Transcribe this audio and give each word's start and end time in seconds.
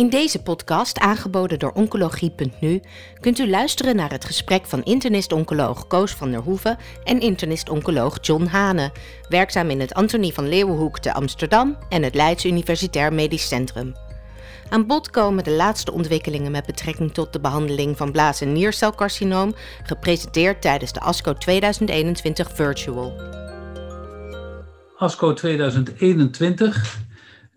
In 0.00 0.08
deze 0.08 0.42
podcast, 0.42 0.98
aangeboden 0.98 1.58
door 1.58 1.72
Oncologie.nu, 1.72 2.80
kunt 3.20 3.38
u 3.38 3.48
luisteren 3.50 3.96
naar 3.96 4.10
het 4.10 4.24
gesprek 4.24 4.66
van 4.66 4.82
internist-oncoloog 4.82 5.86
Koos 5.86 6.12
van 6.12 6.30
der 6.30 6.40
Hoeven 6.40 6.78
en 7.04 7.20
internist-oncoloog 7.20 8.18
John 8.20 8.44
Hane, 8.44 8.92
werkzaam 9.28 9.70
in 9.70 9.80
het 9.80 9.94
Antonie 9.94 10.32
van 10.32 10.48
Leeuwenhoek 10.48 10.98
te 10.98 11.12
Amsterdam 11.12 11.76
en 11.88 12.02
het 12.02 12.14
Leids 12.14 12.44
Universitair 12.44 13.12
Medisch 13.12 13.48
Centrum. 13.48 13.94
Aan 14.68 14.86
bod 14.86 15.10
komen 15.10 15.44
de 15.44 15.50
laatste 15.50 15.92
ontwikkelingen 15.92 16.50
met 16.50 16.66
betrekking 16.66 17.12
tot 17.12 17.32
de 17.32 17.40
behandeling 17.40 17.96
van 17.96 18.12
blaas- 18.12 18.40
en 18.40 18.52
niercelcarcinoom, 18.52 19.54
gepresenteerd 19.82 20.62
tijdens 20.62 20.92
de 20.92 21.00
ASCO 21.00 21.34
2021 21.34 22.50
Virtual. 22.54 23.12
ASCO 24.96 25.32
2021 25.32 27.08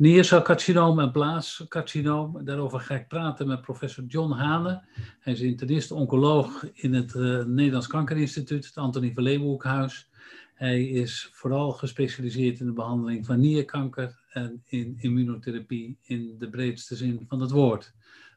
Niercelcarcinoom 0.04 1.00
en 1.00 1.12
blaascarcinoom. 1.12 2.46
Daarover 2.46 2.80
ga 2.80 2.96
ik 2.96 3.08
praten 3.08 3.48
met 3.48 3.62
professor 3.62 4.04
John 4.04 4.32
Hane. 4.32 4.84
Hij 5.20 5.34
is 5.34 5.40
internist-oncoloog 5.42 6.66
in 6.74 6.94
het 6.94 7.14
uh, 7.14 7.44
Nederlands 7.44 7.88
Kankerinstituut, 7.88 8.66
het 8.66 8.78
Antonie 8.78 9.14
van 9.14 9.24
Leeuwenhoekhuis. 9.24 10.10
Hij 10.54 10.84
is 10.84 11.30
vooral 11.34 11.72
gespecialiseerd 11.72 12.60
in 12.60 12.66
de 12.66 12.74
behandeling 12.74 13.26
van 13.26 13.40
nierkanker 13.40 14.20
en 14.30 14.64
in 14.66 14.98
immunotherapie 15.00 15.98
in 16.02 16.36
de 16.40 16.50
breedste 16.50 16.96
zin 16.96 17.26
van 17.28 17.42
het 17.42 17.52
woord. 17.52 17.94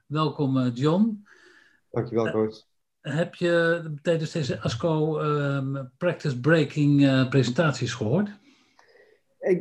Welkom 0.07 0.57
uh, 0.57 0.75
John. 0.75 1.27
Dankjewel, 1.91 2.31
coach. 2.31 2.67
Uh, 3.03 3.15
heb 3.15 3.35
je 3.35 3.83
tijdens 4.03 4.33
deze 4.33 4.61
ASCO 4.61 5.19
ehm, 5.19 5.85
practice 5.99 6.41
breaking 6.41 7.29
presentaties 7.29 7.93
gehoord? 7.93 8.31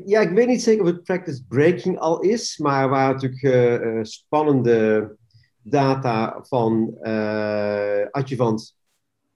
Ja, 0.06 0.22
ik 0.22 0.30
weet 0.30 0.48
niet 0.48 0.62
zeker 0.62 0.82
of 0.82 0.88
het 0.88 1.04
practice 1.04 1.46
breaking 1.48 2.00
al 2.00 2.20
is, 2.20 2.58
maar 2.58 2.84
er 2.84 2.90
waren 2.90 3.14
natuurlijk 3.14 3.42
uh, 3.42 4.04
spannende 4.04 5.16
data 5.62 6.40
van 6.42 6.98
uh, 7.02 8.06
adjuvant 8.12 8.78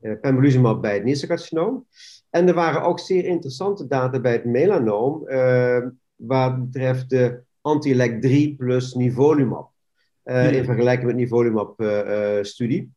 uh, 0.02 0.20
pembrolizumab 0.22 0.82
bij 0.82 0.94
het 0.94 1.04
niercelcarcinoom. 1.04 1.86
En 2.30 2.48
er 2.48 2.54
waren 2.54 2.82
ook 2.82 3.00
zeer 3.00 3.26
interessante 3.26 3.88
data 3.88 4.20
bij 4.20 4.32
het 4.32 4.46
melanoom, 4.46 5.24
wat 6.16 6.64
betreft 6.64 7.10
de 7.10 7.42
anti-LEC3 7.62 8.56
plus 8.58 8.94
nivolumab. 8.94 9.72
In 10.24 10.66
vergelijking 10.66 11.08
met 11.08 11.16
nivolumab-studie. 11.16 12.92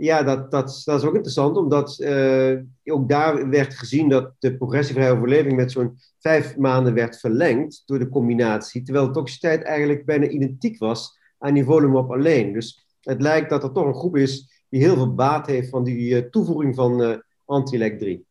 Ja, 0.00 0.22
dat, 0.22 0.50
dat, 0.50 0.82
dat 0.84 1.00
is 1.00 1.06
ook 1.06 1.14
interessant, 1.14 1.56
omdat 1.56 1.98
uh, 1.98 2.58
ook 2.84 3.08
daar 3.08 3.48
werd 3.48 3.74
gezien 3.74 4.08
dat 4.08 4.32
de 4.38 4.56
progressievrije 4.56 5.12
overleving 5.12 5.56
met 5.56 5.72
zo'n 5.72 5.98
vijf 6.18 6.56
maanden 6.56 6.94
werd 6.94 7.18
verlengd 7.18 7.82
door 7.86 7.98
de 7.98 8.08
combinatie, 8.08 8.82
terwijl 8.82 9.06
de 9.06 9.12
toxiciteit 9.12 9.62
eigenlijk 9.62 10.04
bijna 10.04 10.26
identiek 10.26 10.78
was 10.78 11.18
aan 11.38 11.52
nivolumab 11.52 12.10
alleen. 12.10 12.52
Dus 12.52 12.86
het 13.00 13.22
lijkt 13.22 13.50
dat 13.50 13.62
er 13.62 13.72
toch 13.72 13.86
een 13.86 13.94
groep 13.94 14.16
is 14.16 14.64
die 14.68 14.80
heel 14.80 14.94
veel 14.94 15.14
baat 15.14 15.46
heeft 15.46 15.68
van 15.68 15.84
die 15.84 16.22
uh, 16.22 16.30
toevoeging 16.30 16.74
van 16.74 17.02
uh, 17.02 17.16
anti-LEC3. 17.44 18.29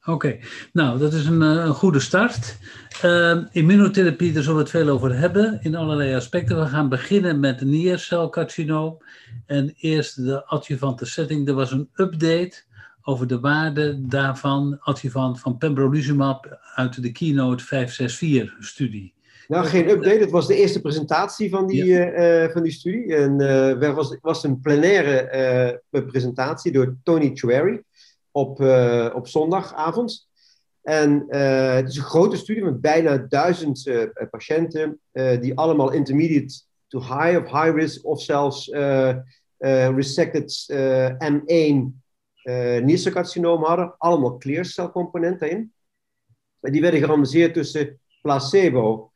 Oké, 0.00 0.10
okay. 0.10 0.40
nou 0.72 0.98
dat 0.98 1.12
is 1.12 1.26
een, 1.26 1.40
een 1.40 1.74
goede 1.74 2.00
start. 2.00 2.58
Uh, 3.04 3.38
immunotherapie, 3.52 4.32
daar 4.32 4.42
zullen 4.42 4.56
we 4.56 4.62
het 4.62 4.70
veel 4.70 4.88
over 4.88 5.18
hebben 5.18 5.58
in 5.62 5.74
allerlei 5.74 6.14
aspecten. 6.14 6.60
We 6.60 6.66
gaan 6.66 6.88
beginnen 6.88 7.40
met 7.40 7.60
niercelcarcinoom. 7.60 8.98
En 9.46 9.74
eerst 9.76 10.24
de 10.24 10.46
adjuvante 10.46 11.06
setting. 11.06 11.48
Er 11.48 11.54
was 11.54 11.70
een 11.70 11.88
update 11.94 12.62
over 13.02 13.26
de 13.26 13.40
waarde 13.40 14.06
daarvan, 14.06 14.78
adjuvant 14.80 15.40
van 15.40 15.58
pembrolizumab 15.58 16.58
uit 16.74 17.02
de 17.02 17.12
Keynote 17.12 17.64
564-studie. 17.64 19.14
Nou, 19.48 19.66
geen 19.66 19.88
update. 19.88 20.18
Het 20.18 20.30
was 20.30 20.46
de 20.46 20.56
eerste 20.56 20.80
presentatie 20.80 21.50
van 21.50 21.66
die, 21.66 21.84
ja. 21.84 22.44
uh, 22.44 22.52
van 22.52 22.62
die 22.62 22.72
studie. 22.72 23.14
En 23.14 23.40
uh, 23.40 23.82
er 23.82 23.94
was, 23.94 24.16
was 24.20 24.44
een 24.44 24.60
plenaire 24.60 25.82
presentatie 25.90 26.72
door 26.72 26.96
Tony 27.02 27.30
Chueri 27.34 27.82
op, 28.30 28.60
op 29.14 29.28
zondagavond. 29.28 30.28
En 30.82 31.24
het 31.76 31.88
is 31.88 31.96
een 31.96 32.02
grote 32.02 32.36
studie 32.36 32.64
met 32.64 32.80
bijna 32.80 33.16
duizend 33.16 33.90
patiënten, 34.30 35.00
die 35.12 35.58
allemaal 35.58 35.92
intermediate 35.92 36.62
to 36.88 37.00
high 37.00 37.36
of 37.36 37.62
high 37.62 37.74
risk 37.74 38.06
of 38.06 38.20
zelfs 38.20 38.70
resected 39.96 40.74
M1 41.18 42.00
uh, 42.44 42.82
niercelcarcinoom 42.82 43.64
hadden. 43.64 43.94
Allemaal 43.98 44.36
kleercelcomponenten 44.36 45.50
in. 45.50 45.72
Die 46.60 46.80
werden 46.80 47.00
gerandomiseerd 47.00 47.54
tussen 47.54 48.00
placebo, 48.22 49.12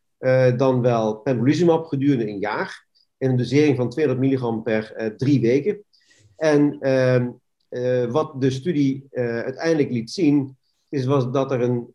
dan 0.56 0.80
wel 0.80 1.16
pembrolizumab 1.16 1.86
gedurende 1.86 2.28
een 2.28 2.38
jaar. 2.38 2.86
In 3.18 3.30
een 3.30 3.36
dosering 3.36 3.76
van 3.76 3.90
200 3.90 4.26
milligram 4.26 4.62
per 4.62 5.14
drie 5.16 5.40
weken. 5.40 5.84
En 6.36 6.78
uh, 7.74 8.10
wat 8.10 8.40
de 8.40 8.50
studie 8.50 9.06
uiteindelijk 9.10 9.90
liet 9.90 10.10
zien, 10.10 10.56
is 10.88 11.04
was 11.04 11.30
dat 11.30 11.52
er 11.52 11.60
een 11.60 11.90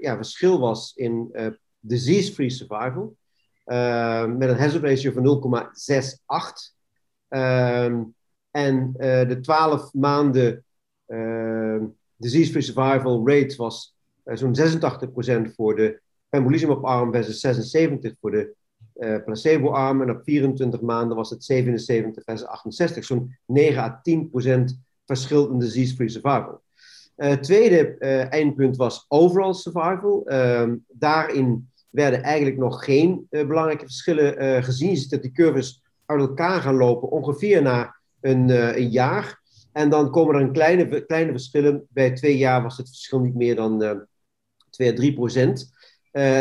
ja, 0.00 0.16
verschil 0.16 0.60
was 0.60 0.92
in 0.94 1.32
disease-free 1.80 2.50
survival. 2.50 3.16
met 4.36 4.48
een 4.48 4.58
hazard 4.58 4.82
ratio 4.82 5.12
van 5.12 5.24
0,68. 7.28 7.38
en 8.50 8.92
de 9.28 9.38
12 9.40 9.92
maanden 9.92 10.64
uh, 11.10 11.82
disease-free 12.16 12.62
survival 12.62 13.28
rate 13.28 13.56
was 13.56 13.94
zo'n 14.24 14.56
86% 15.50 15.54
voor 15.54 15.76
de 15.76 16.00
pembrolizumab-arm 16.28 17.12
versus 17.12 17.62
76% 18.08 18.18
voor 18.20 18.30
de 18.30 18.54
uh, 18.96 19.24
placebo-arm. 19.24 20.02
En 20.02 20.10
op 20.10 20.22
24 20.24 20.80
maanden 20.80 21.16
was 21.16 21.30
het 21.30 21.44
77 21.44 22.24
versus 22.24 22.46
68. 22.46 23.04
Zo'n 23.04 23.36
9 23.46 23.82
à 23.82 24.02
10% 24.02 24.89
verschil 25.16 25.50
in 25.50 25.58
disease-free 25.58 26.08
survival. 26.08 26.60
Uh, 27.16 27.32
tweede 27.32 27.96
uh, 27.98 28.32
eindpunt 28.32 28.76
was 28.76 29.04
overall 29.08 29.54
survival. 29.54 30.22
Uh, 30.26 30.72
daarin 30.88 31.68
werden 31.90 32.22
eigenlijk 32.22 32.56
nog 32.56 32.84
geen 32.84 33.26
uh, 33.30 33.46
belangrijke 33.46 33.84
verschillen 33.84 34.64
gezien. 34.64 34.90
Je 34.90 34.96
ziet 34.96 35.10
dat 35.10 35.22
die 35.22 35.32
curves 35.32 35.82
uit 36.06 36.20
elkaar 36.20 36.60
gaan 36.60 36.76
lopen 36.76 37.10
ongeveer 37.10 37.62
na 37.62 37.96
een, 38.20 38.48
een 38.78 38.90
jaar. 38.90 39.40
En 39.72 39.90
dan 39.90 40.10
komen 40.10 40.34
er 40.34 40.40
een 40.40 40.52
kleine, 40.52 41.04
kleine 41.04 41.30
verschillen. 41.30 41.86
Bij 41.88 42.12
twee 42.12 42.36
jaar 42.36 42.62
was 42.62 42.76
het 42.76 42.88
verschil 42.88 43.20
niet 43.20 43.34
meer 43.34 43.56
dan 43.56 43.82
uh, 43.82 43.90
2 44.70 44.90
à 44.90 44.94
3 44.94 45.14
procent. 45.14 45.72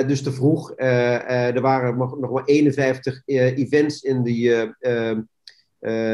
Dus 0.08 0.24
te 0.24 0.32
vroeg. 0.32 0.74
Er 0.76 1.62
waren 1.62 1.98
nog, 1.98 2.20
nog 2.20 2.32
maar 2.32 2.46
51 2.46 3.22
events 3.26 4.02
in 4.02 4.24
die, 4.24 4.52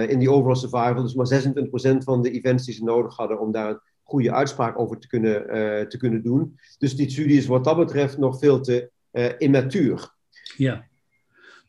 in 0.09 0.20
die 0.20 0.31
overall 0.31 0.56
survival. 0.56 1.02
Dus 1.02 1.14
maar 1.14 1.28
26 1.28 1.70
procent 1.70 2.03
van 2.03 2.22
de 2.22 2.31
events 2.31 2.66
die 2.66 2.74
ze 2.74 2.84
nodig 2.84 3.16
hadden 3.16 3.40
om 3.40 3.52
daar 3.52 3.70
een 3.70 3.80
goede 4.03 4.34
uitspraak 4.34 4.80
over 4.80 5.00
te 5.00 5.08
kunnen, 5.08 5.44
te 5.90 5.98
kunnen 5.98 6.24
doen. 6.24 6.59
Dus 6.78 6.96
die 6.96 7.09
studie 7.09 7.38
is 7.38 7.46
wat 7.46 7.64
dat 7.64 7.78
betreft 7.78 8.18
nog 8.18 8.40
veel 8.40 8.62
te 8.62 8.92
immatuur. 9.38 10.14
Ja. 10.58 10.86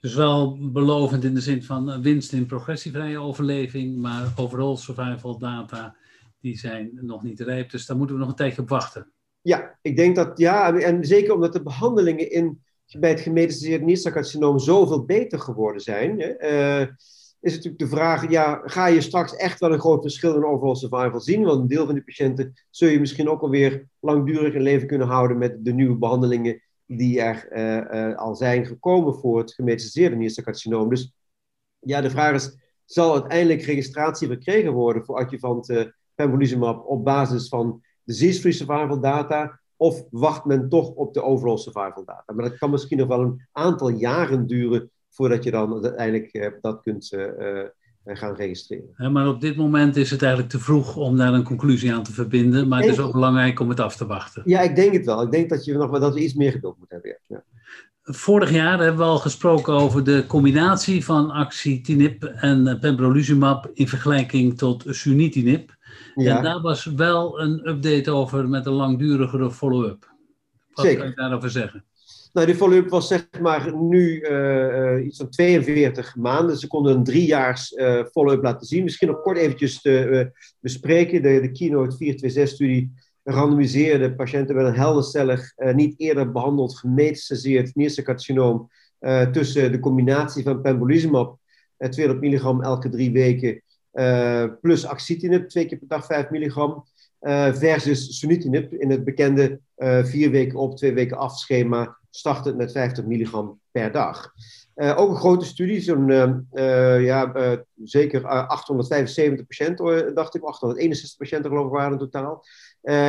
Dus 0.01 0.15
wel 0.15 0.71
belovend 0.73 1.25
in 1.25 1.35
de 1.35 1.41
zin 1.41 1.63
van 1.63 2.03
winst 2.03 2.33
in 2.33 2.47
progressievrije 2.47 3.19
overleving, 3.19 3.97
maar 3.97 4.33
overall 4.37 4.77
survival 4.77 5.39
data 5.39 5.97
die 6.41 6.59
zijn 6.59 6.91
nog 7.01 7.23
niet 7.23 7.41
rijp. 7.41 7.71
Dus 7.71 7.87
daar 7.87 7.97
moeten 7.97 8.15
we 8.17 8.21
nog 8.21 8.31
een 8.31 8.37
tijdje 8.37 8.63
op 8.63 8.69
wachten. 8.69 9.13
Ja, 9.41 9.79
ik 9.83 9.97
denk 9.97 10.17
dat 10.17 10.39
ja, 10.39 10.75
en 10.75 11.05
zeker 11.05 11.35
omdat 11.35 11.53
de 11.53 11.63
behandelingen 11.63 12.31
in, 12.31 12.63
bij 12.99 13.11
het 13.11 13.21
gemetastaseerde 13.21 13.85
niercelcarcinoom 13.85 14.59
zoveel 14.59 15.05
beter 15.05 15.39
geworden 15.39 15.83
zijn, 15.83 16.21
uh, 16.21 16.87
is 17.41 17.55
natuurlijk 17.55 17.79
de 17.79 17.89
vraag, 17.89 18.31
ja, 18.31 18.61
ga 18.65 18.87
je 18.87 19.01
straks 19.01 19.37
echt 19.37 19.61
wel 19.61 19.73
een 19.73 19.81
groot 19.81 20.03
verschil 20.03 20.35
in 20.35 20.45
overall 20.45 20.75
survival 20.75 21.21
zien? 21.21 21.45
Want 21.45 21.61
een 21.61 21.69
deel 21.69 21.85
van 21.85 21.95
die 21.95 22.05
patiënten 22.05 22.53
zul 22.71 22.89
je 22.89 23.01
misschien 23.01 23.29
ook 23.29 23.43
alweer 23.43 23.89
langdurig 24.01 24.55
in 24.55 24.63
leven 24.63 24.87
kunnen 24.87 25.07
houden 25.07 25.39
met 25.39 25.65
de 25.65 25.73
nieuwe 25.73 25.97
behandelingen 25.97 26.63
die 26.87 27.21
er 27.21 27.49
uh, 27.53 28.09
uh, 28.09 28.17
al 28.17 28.35
zijn 28.35 28.67
gekomen 28.67 29.15
voor 29.15 29.39
het 29.39 29.55
gemetastaseerde 29.55 30.17
niercelcarcinoom. 30.17 30.89
Dus 30.89 31.13
ja, 31.79 32.01
de 32.01 32.11
vraag 32.11 32.35
is, 32.35 32.57
zal 32.85 33.13
uiteindelijk 33.13 33.63
registratie 33.63 34.27
verkregen 34.27 34.73
worden 34.73 35.05
voor 35.05 35.17
adjuvant 35.17 35.71
uh, 35.71 35.85
pembrolizumab 36.15 36.87
op 36.87 37.05
basis 37.05 37.49
van 37.49 37.83
disease-free 38.05 38.53
survival 38.53 39.01
data, 39.01 39.61
of 39.77 40.05
wacht 40.11 40.45
men 40.45 40.69
toch 40.69 40.91
op 40.91 41.15
de 41.15 41.23
overall 41.23 41.57
survival 41.57 42.05
data? 42.05 42.33
Maar 42.33 42.49
dat 42.49 42.59
kan 42.59 42.71
misschien 42.71 42.99
nog 42.99 43.09
wel 43.09 43.21
een 43.21 43.47
aantal 43.53 43.89
jaren 43.89 44.47
duren 44.47 44.91
voordat 45.17 45.45
je 45.45 45.51
dan 45.51 45.73
uiteindelijk 45.73 46.59
dat 46.61 46.83
kunt 46.83 47.17
gaan 48.05 48.35
registreren. 48.35 48.95
Ja, 48.97 49.09
maar 49.09 49.29
op 49.29 49.41
dit 49.41 49.57
moment 49.57 49.97
is 49.97 50.11
het 50.11 50.23
eigenlijk 50.23 50.53
te 50.53 50.59
vroeg 50.59 50.97
om 50.97 51.17
daar 51.17 51.33
een 51.33 51.43
conclusie 51.43 51.95
aan 51.95 52.03
te 52.03 52.13
verbinden. 52.13 52.69
Maar 52.69 52.81
het 52.81 52.91
is 52.91 52.99
ook 52.99 53.13
belangrijk 53.13 53.61
om 53.61 53.69
het 53.69 53.81
af 53.81 53.97
te 53.97 54.07
wachten. 54.07 54.43
Ja, 54.45 54.61
ik 54.61 54.77
denk 54.77 54.93
het 54.93 55.05
wel. 55.05 55.23
Ik 55.23 55.31
denk 55.31 55.49
dat, 55.49 55.65
je 55.65 55.75
nog, 55.75 55.99
dat 55.99 56.15
we 56.15 56.21
iets 56.21 56.35
meer 56.35 56.53
geduld 56.53 56.79
moeten 56.79 56.97
hebben. 57.03 57.21
Ja. 57.27 57.45
Vorig 58.03 58.51
jaar 58.51 58.79
hebben 58.79 59.01
we 59.01 59.07
al 59.07 59.19
gesproken 59.19 59.73
over 59.73 60.05
de 60.05 60.25
combinatie 60.27 61.05
van 61.05 61.31
axitinib 61.31 62.25
en 62.25 62.79
pembrolizumab 62.81 63.71
in 63.73 63.89
vergelijking 63.89 64.59
tot 64.59 64.85
sunitinib. 64.87 65.75
Ja. 66.15 66.37
En 66.37 66.43
daar 66.43 66.61
was 66.61 66.85
wel 66.85 67.41
een 67.41 67.69
update 67.69 68.11
over 68.11 68.49
met 68.49 68.67
een 68.67 68.73
langdurigere 68.73 69.51
follow-up. 69.51 70.15
Wat 70.73 70.85
Zeker. 70.85 71.01
kan 71.01 71.09
je 71.09 71.15
daarover 71.15 71.51
zeggen? 71.51 71.85
Nou, 72.37 72.49
de 72.49 72.55
follow-up 72.55 72.89
was 72.89 73.09
zeg 73.09 73.29
maar 73.41 73.77
nu 73.77 74.21
uh, 74.21 75.05
iets 75.07 75.17
van 75.17 75.29
42 75.29 76.17
maanden. 76.17 76.57
Ze 76.57 76.67
konden 76.67 76.97
een 76.97 77.05
driejaars 77.05 77.73
uh, 77.73 78.05
follow-up 78.11 78.43
laten 78.43 78.67
zien. 78.67 78.85
Misschien 78.85 79.09
nog 79.09 79.23
kort 79.23 79.39
eventjes 79.39 79.81
te 79.81 80.33
bespreken. 80.61 81.23
De, 81.23 81.41
de 81.41 81.51
Keynote 81.51 81.97
426-studie 81.97 82.93
randomiseerde 83.23 84.15
patiënten 84.15 84.57
met 84.57 84.67
een 84.67 84.75
heldercellig, 84.75 85.53
niet 85.75 85.95
eerder 85.97 86.33
behandeld, 86.33 86.79
gemetastaseerd 86.79 87.75
nierselcarcinoom 87.75 88.71
tussen 89.33 89.73
de 89.73 89.81
combinatie 89.81 90.43
van 90.43 90.61
pembrolizumab, 90.61 91.39
200 91.79 92.21
milligram 92.21 92.63
elke 92.63 92.89
drie 92.89 93.13
weken, 93.13 93.63
plus 94.61 94.87
axitinib, 94.87 95.49
twee 95.49 95.67
keer 95.67 95.79
per 95.79 95.89
dag 95.89 96.07
5 96.07 96.31
milligram, 96.31 96.85
versus 97.53 98.19
sunitinib 98.19 98.73
in 98.73 98.91
het 98.91 99.05
bekende 99.05 99.61
vier 100.03 100.31
weken 100.31 100.59
op, 100.59 100.77
twee 100.77 100.93
weken 100.93 101.17
af 101.17 101.39
schema 101.39 101.97
startend 102.17 102.57
met 102.57 102.73
50 102.73 103.05
milligram 103.05 103.61
per 103.71 103.93
dag. 103.93 104.33
Uh, 104.77 104.99
ook 104.99 105.11
een 105.11 105.17
grote 105.17 105.45
studie, 105.45 105.81
zo'n 105.81 106.09
uh, 106.09 107.05
ja, 107.05 107.37
uh, 107.37 107.53
zeker 107.85 108.27
875 108.27 109.47
patiënten, 109.47 110.15
dacht 110.15 110.35
ik, 110.35 110.43
861 110.43 111.19
patiënten 111.19 111.51
geloof 111.51 111.67
ik 111.67 111.73
waren 111.73 111.93
in 111.93 111.99
totaal. 111.99 112.45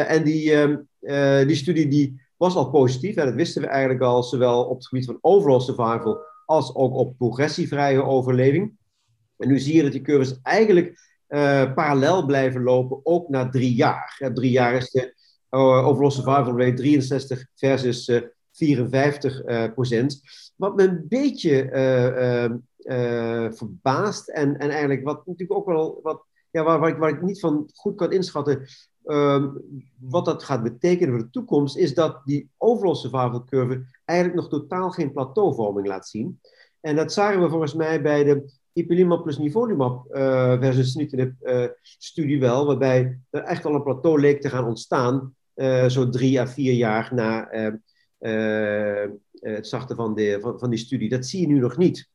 en 0.07 0.23
die, 0.23 0.53
ehm, 0.53 1.47
die 1.47 1.55
studie 1.55 1.87
die 1.87 2.21
was 2.37 2.55
al 2.55 2.69
positief, 2.69 3.15
dat 3.15 3.33
wisten 3.33 3.61
we 3.61 3.67
eigenlijk 3.67 4.01
al, 4.01 4.23
zowel 4.23 4.63
op 4.63 4.77
het 4.77 4.87
gebied 4.87 5.05
van 5.05 5.17
overall 5.21 5.59
survival 5.59 6.19
als 6.45 6.75
ook 6.75 6.93
op 6.93 7.17
progressievrije 7.17 8.03
overleving. 8.03 8.77
En 9.37 9.47
nu 9.47 9.59
zie 9.59 9.75
je 9.75 9.83
dat 9.83 9.91
die 9.91 10.01
curves 10.01 10.39
eigenlijk 10.43 10.99
parallel 11.75 12.25
blijven 12.25 12.63
lopen, 12.63 12.99
ook 13.03 13.29
na 13.29 13.49
drie 13.49 13.73
jaar. 13.73 14.15
Ja, 14.19 14.33
drie 14.33 14.51
jaar 14.51 14.73
is 14.73 14.89
de 14.91 15.15
overall 15.49 16.11
survival 16.11 16.59
rate 16.59 16.73
63 16.73 17.45
versus 17.55 18.11
54 18.57 19.45
uh, 19.45 19.71
procent. 19.73 20.21
Wat 20.55 20.75
me 20.75 20.83
een 20.83 21.05
beetje 21.07 21.63
uh, 22.83 23.51
verbaast 23.51 24.29
en, 24.29 24.57
en 24.57 24.69
eigenlijk 24.69 25.03
wat 25.03 25.25
natuurlijk 25.25 25.59
ook 25.59 25.65
wel 25.65 25.99
wat, 26.03 26.23
ja, 26.51 26.63
waar, 26.63 26.79
waar, 26.79 27.09
ik, 27.09 27.15
ik 27.15 27.21
niet 27.21 27.39
van 27.39 27.69
goed 27.73 27.95
kan 27.95 28.11
inschatten 28.11 28.65
ehm, 29.03 29.49
wat 29.99 30.25
dat 30.25 30.43
gaat 30.43 30.63
betekenen 30.63 31.13
voor 31.13 31.23
de 31.23 31.29
toekomst, 31.29 31.77
is 31.77 31.93
dat 31.93 32.21
die 32.25 32.49
overall 32.57 32.95
survival 32.95 33.43
curve 33.43 33.85
eigenlijk 34.05 34.39
nog 34.39 34.49
totaal 34.49 34.89
geen 34.91 35.11
plateauvorming 35.11 35.87
laat 35.87 36.07
zien. 36.07 36.39
En 36.81 36.95
dat 36.95 37.13
zagen 37.13 37.41
we 37.41 37.49
volgens 37.49 37.73
mij 37.73 38.01
bij 38.01 38.23
de 38.23 38.51
ipilimumab 38.73 39.23
plus 39.23 39.37
nivolumab 39.37 40.05
uh, 40.11 40.59
versus 40.59 40.91
sunitinib 40.91 41.33
uh, 41.41 41.65
studie 41.81 42.39
wel, 42.39 42.65
waarbij 42.65 43.19
er 43.29 43.43
echt 43.43 43.65
al 43.65 43.73
een 43.73 43.83
plateau 43.83 44.19
leek 44.19 44.41
te 44.41 44.49
gaan 44.49 44.65
ontstaan, 44.65 45.35
uh, 45.55 45.85
zo 45.85 46.09
drie 46.09 46.39
à 46.39 46.47
vier 46.47 46.73
jaar 46.73 47.09
na 47.13 47.53
uh, 47.53 47.73
het 49.39 49.67
starten 49.67 49.95
van, 49.95 50.15
de, 50.15 50.37
van, 50.41 50.59
van 50.59 50.69
die 50.69 50.79
studie. 50.79 51.09
Dat 51.09 51.25
zie 51.25 51.41
je 51.41 51.47
nu 51.47 51.59
nog 51.59 51.77
niet. 51.77 52.09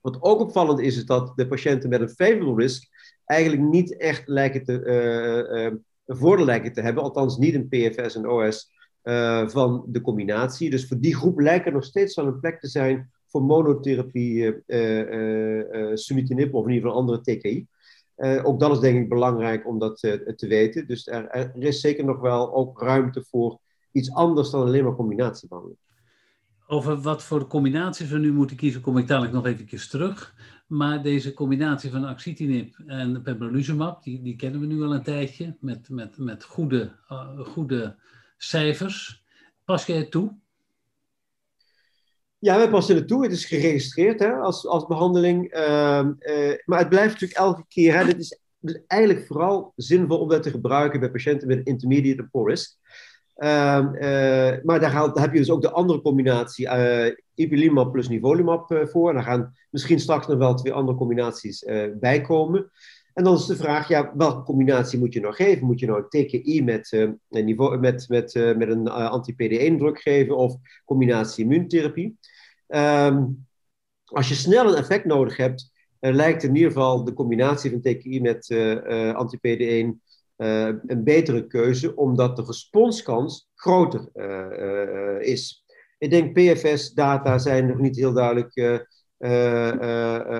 Wat 0.00 0.22
ook 0.22 0.40
opvallend 0.40 0.80
is, 0.80 0.96
is 0.96 1.04
dat 1.04 1.32
de 1.36 1.46
patiënten 1.46 1.88
met 1.88 2.00
een 2.00 2.08
favorable 2.08 2.62
risk 2.62 2.88
eigenlijk 3.24 3.62
niet 3.62 3.96
echt 3.96 4.28
lijken 4.28 4.64
te, 4.64 4.82
uh, 6.06 6.16
voordeel 6.16 6.44
lijken 6.44 6.72
te 6.72 6.80
hebben, 6.80 7.02
althans 7.02 7.38
niet 7.38 7.54
een 7.54 7.68
PFS 7.68 8.14
en 8.14 8.28
OS 8.28 8.74
van 9.46 9.84
de 9.88 10.00
combinatie. 10.00 10.70
Dus 10.70 10.86
voor 10.86 11.00
die 11.00 11.14
groep 11.14 11.38
lijkt 11.38 11.66
er 11.66 11.72
nog 11.72 11.84
steeds 11.84 12.14
wel 12.14 12.26
een 12.26 12.40
plek 12.40 12.60
te 12.60 12.68
zijn 12.68 13.10
voor 13.26 13.42
monotherapie 13.42 14.62
sunitinib 15.94 16.54
of 16.54 16.66
in 16.66 16.72
ieder 16.72 16.88
geval 16.88 17.00
andere 17.00 17.20
TKI. 17.20 17.66
ook 18.42 18.60
dat 18.60 18.72
is 18.72 18.78
denk 18.78 18.98
ik 19.02 19.08
belangrijk 19.08 19.66
om 19.66 19.78
dat 19.78 19.98
te 20.36 20.46
weten. 20.48 20.86
Dus 20.86 21.06
er, 21.06 21.28
er, 21.28 21.62
is 21.62 21.80
zeker 21.80 22.04
nog 22.04 22.20
wel 22.20 22.54
ook 22.54 22.80
ruimte 22.80 23.24
voor 23.28 23.60
iets 23.96 24.12
anders 24.12 24.50
dan 24.50 24.62
alleen 24.62 24.84
maar 24.84 24.94
combinatiebehandeling. 24.94 25.80
Over 26.66 27.00
wat 27.00 27.22
voor 27.22 27.46
combinaties 27.46 28.08
we 28.08 28.18
nu 28.18 28.32
moeten 28.32 28.56
kiezen, 28.56 28.80
kom 28.80 28.98
ik 28.98 29.06
dadelijk 29.06 29.32
nog 29.32 29.46
even 29.46 29.88
terug. 29.88 30.34
Maar 30.66 31.02
deze 31.02 31.34
combinatie 31.34 31.90
van 31.90 32.04
axitinib 32.04 32.78
en 32.86 33.22
pembrolizumab, 33.22 34.02
die, 34.02 34.22
die 34.22 34.36
kennen 34.36 34.60
we 34.60 34.66
nu 34.66 34.82
al 34.82 34.94
een 34.94 35.02
tijdje, 35.02 35.56
met, 35.60 35.88
met, 35.88 36.18
met 36.18 36.44
goede, 36.44 36.92
uh, 37.12 37.38
goede 37.38 37.96
cijfers. 38.36 39.24
Pas 39.64 39.86
jij 39.86 39.96
het 39.96 40.10
toe? 40.10 40.34
Ja, 42.38 42.56
wij 42.56 42.70
passen 42.70 42.96
het 42.96 43.08
toe. 43.08 43.22
Het 43.22 43.32
is 43.32 43.44
geregistreerd 43.44 44.20
hè, 44.20 44.32
als, 44.32 44.66
als 44.66 44.86
behandeling. 44.86 45.54
Uh, 45.54 46.08
uh, 46.18 46.54
maar 46.64 46.78
het 46.78 46.88
blijft 46.88 47.12
natuurlijk 47.12 47.40
elke 47.40 47.64
keer. 47.68 47.96
Hè, 47.96 48.04
dit 48.04 48.18
is 48.18 48.38
eigenlijk 48.86 49.26
vooral 49.26 49.72
zinvol 49.76 50.18
om 50.18 50.28
dat 50.28 50.42
te 50.42 50.50
gebruiken 50.50 51.00
bij 51.00 51.10
patiënten 51.10 51.48
met 51.48 51.66
intermediate 51.66 52.22
en 52.22 52.30
poor 52.30 52.48
risk. 52.48 52.76
Ehm, 53.36 53.94
eh, 53.94 54.64
maar 54.64 54.80
daar, 54.80 54.92
daar, 54.92 55.22
heb 55.22 55.32
je 55.32 55.38
dus 55.38 55.50
ook 55.50 55.62
de 55.62 55.70
andere 55.70 56.00
combinatie, 56.00 56.66
uh, 56.66 57.06
ipilimumab 57.34 57.92
plus 57.92 58.08
nivolumab 58.08 58.70
uh, 58.72 58.86
voor. 58.86 59.12
Daar 59.12 59.22
gaan 59.22 59.54
misschien 59.70 60.00
straks 60.00 60.26
nog 60.26 60.38
wel 60.38 60.54
twee 60.54 60.72
andere 60.72 60.98
combinaties 60.98 61.64
bij 62.00 62.20
komen. 62.20 62.70
En 63.12 63.24
dan 63.24 63.34
is 63.34 63.46
de 63.46 63.56
vraag, 63.56 63.88
ja, 63.88 64.12
welke 64.16 64.42
combinatie 64.42 64.98
moet 64.98 65.12
je 65.12 65.20
nou 65.20 65.34
geven? 65.34 65.66
Moet 65.66 65.80
je 65.80 65.86
nou 65.86 66.04
TKI 66.08 66.62
met, 66.64 67.08
niveau, 67.28 67.78
met, 67.78 68.08
met, 68.08 68.34
met 68.56 68.68
een 68.68 68.88
anti-PD1-druk 68.88 70.00
geven 70.00 70.36
of 70.36 70.56
combinatie 70.84 71.44
immuuntherapie? 71.44 72.18
Um, 72.68 73.46
als 74.04 74.28
je 74.28 74.34
snel 74.34 74.68
een 74.68 74.78
effect 74.78 75.04
nodig 75.04 75.36
hebt, 75.36 75.72
lijkt 76.00 76.42
in 76.42 76.54
ieder 76.54 76.70
geval 76.70 77.04
de 77.04 77.12
combinatie 77.12 77.70
van 77.70 77.80
TKI 77.80 78.20
met 78.20 78.54
anti-PD1 79.14 80.05
uh, 80.36 80.68
een 80.86 81.04
betere 81.04 81.46
keuze, 81.46 81.96
omdat 81.96 82.36
de 82.36 82.44
responskans 82.44 83.48
groter 83.54 84.08
uh, 84.14 85.28
is. 85.28 85.64
Ik 85.98 86.10
denk 86.10 86.32
PFS-data 86.32 87.38
zijn 87.38 87.66
nog 87.66 87.78
niet 87.78 87.96
heel 87.96 88.12
duidelijk 88.12 88.84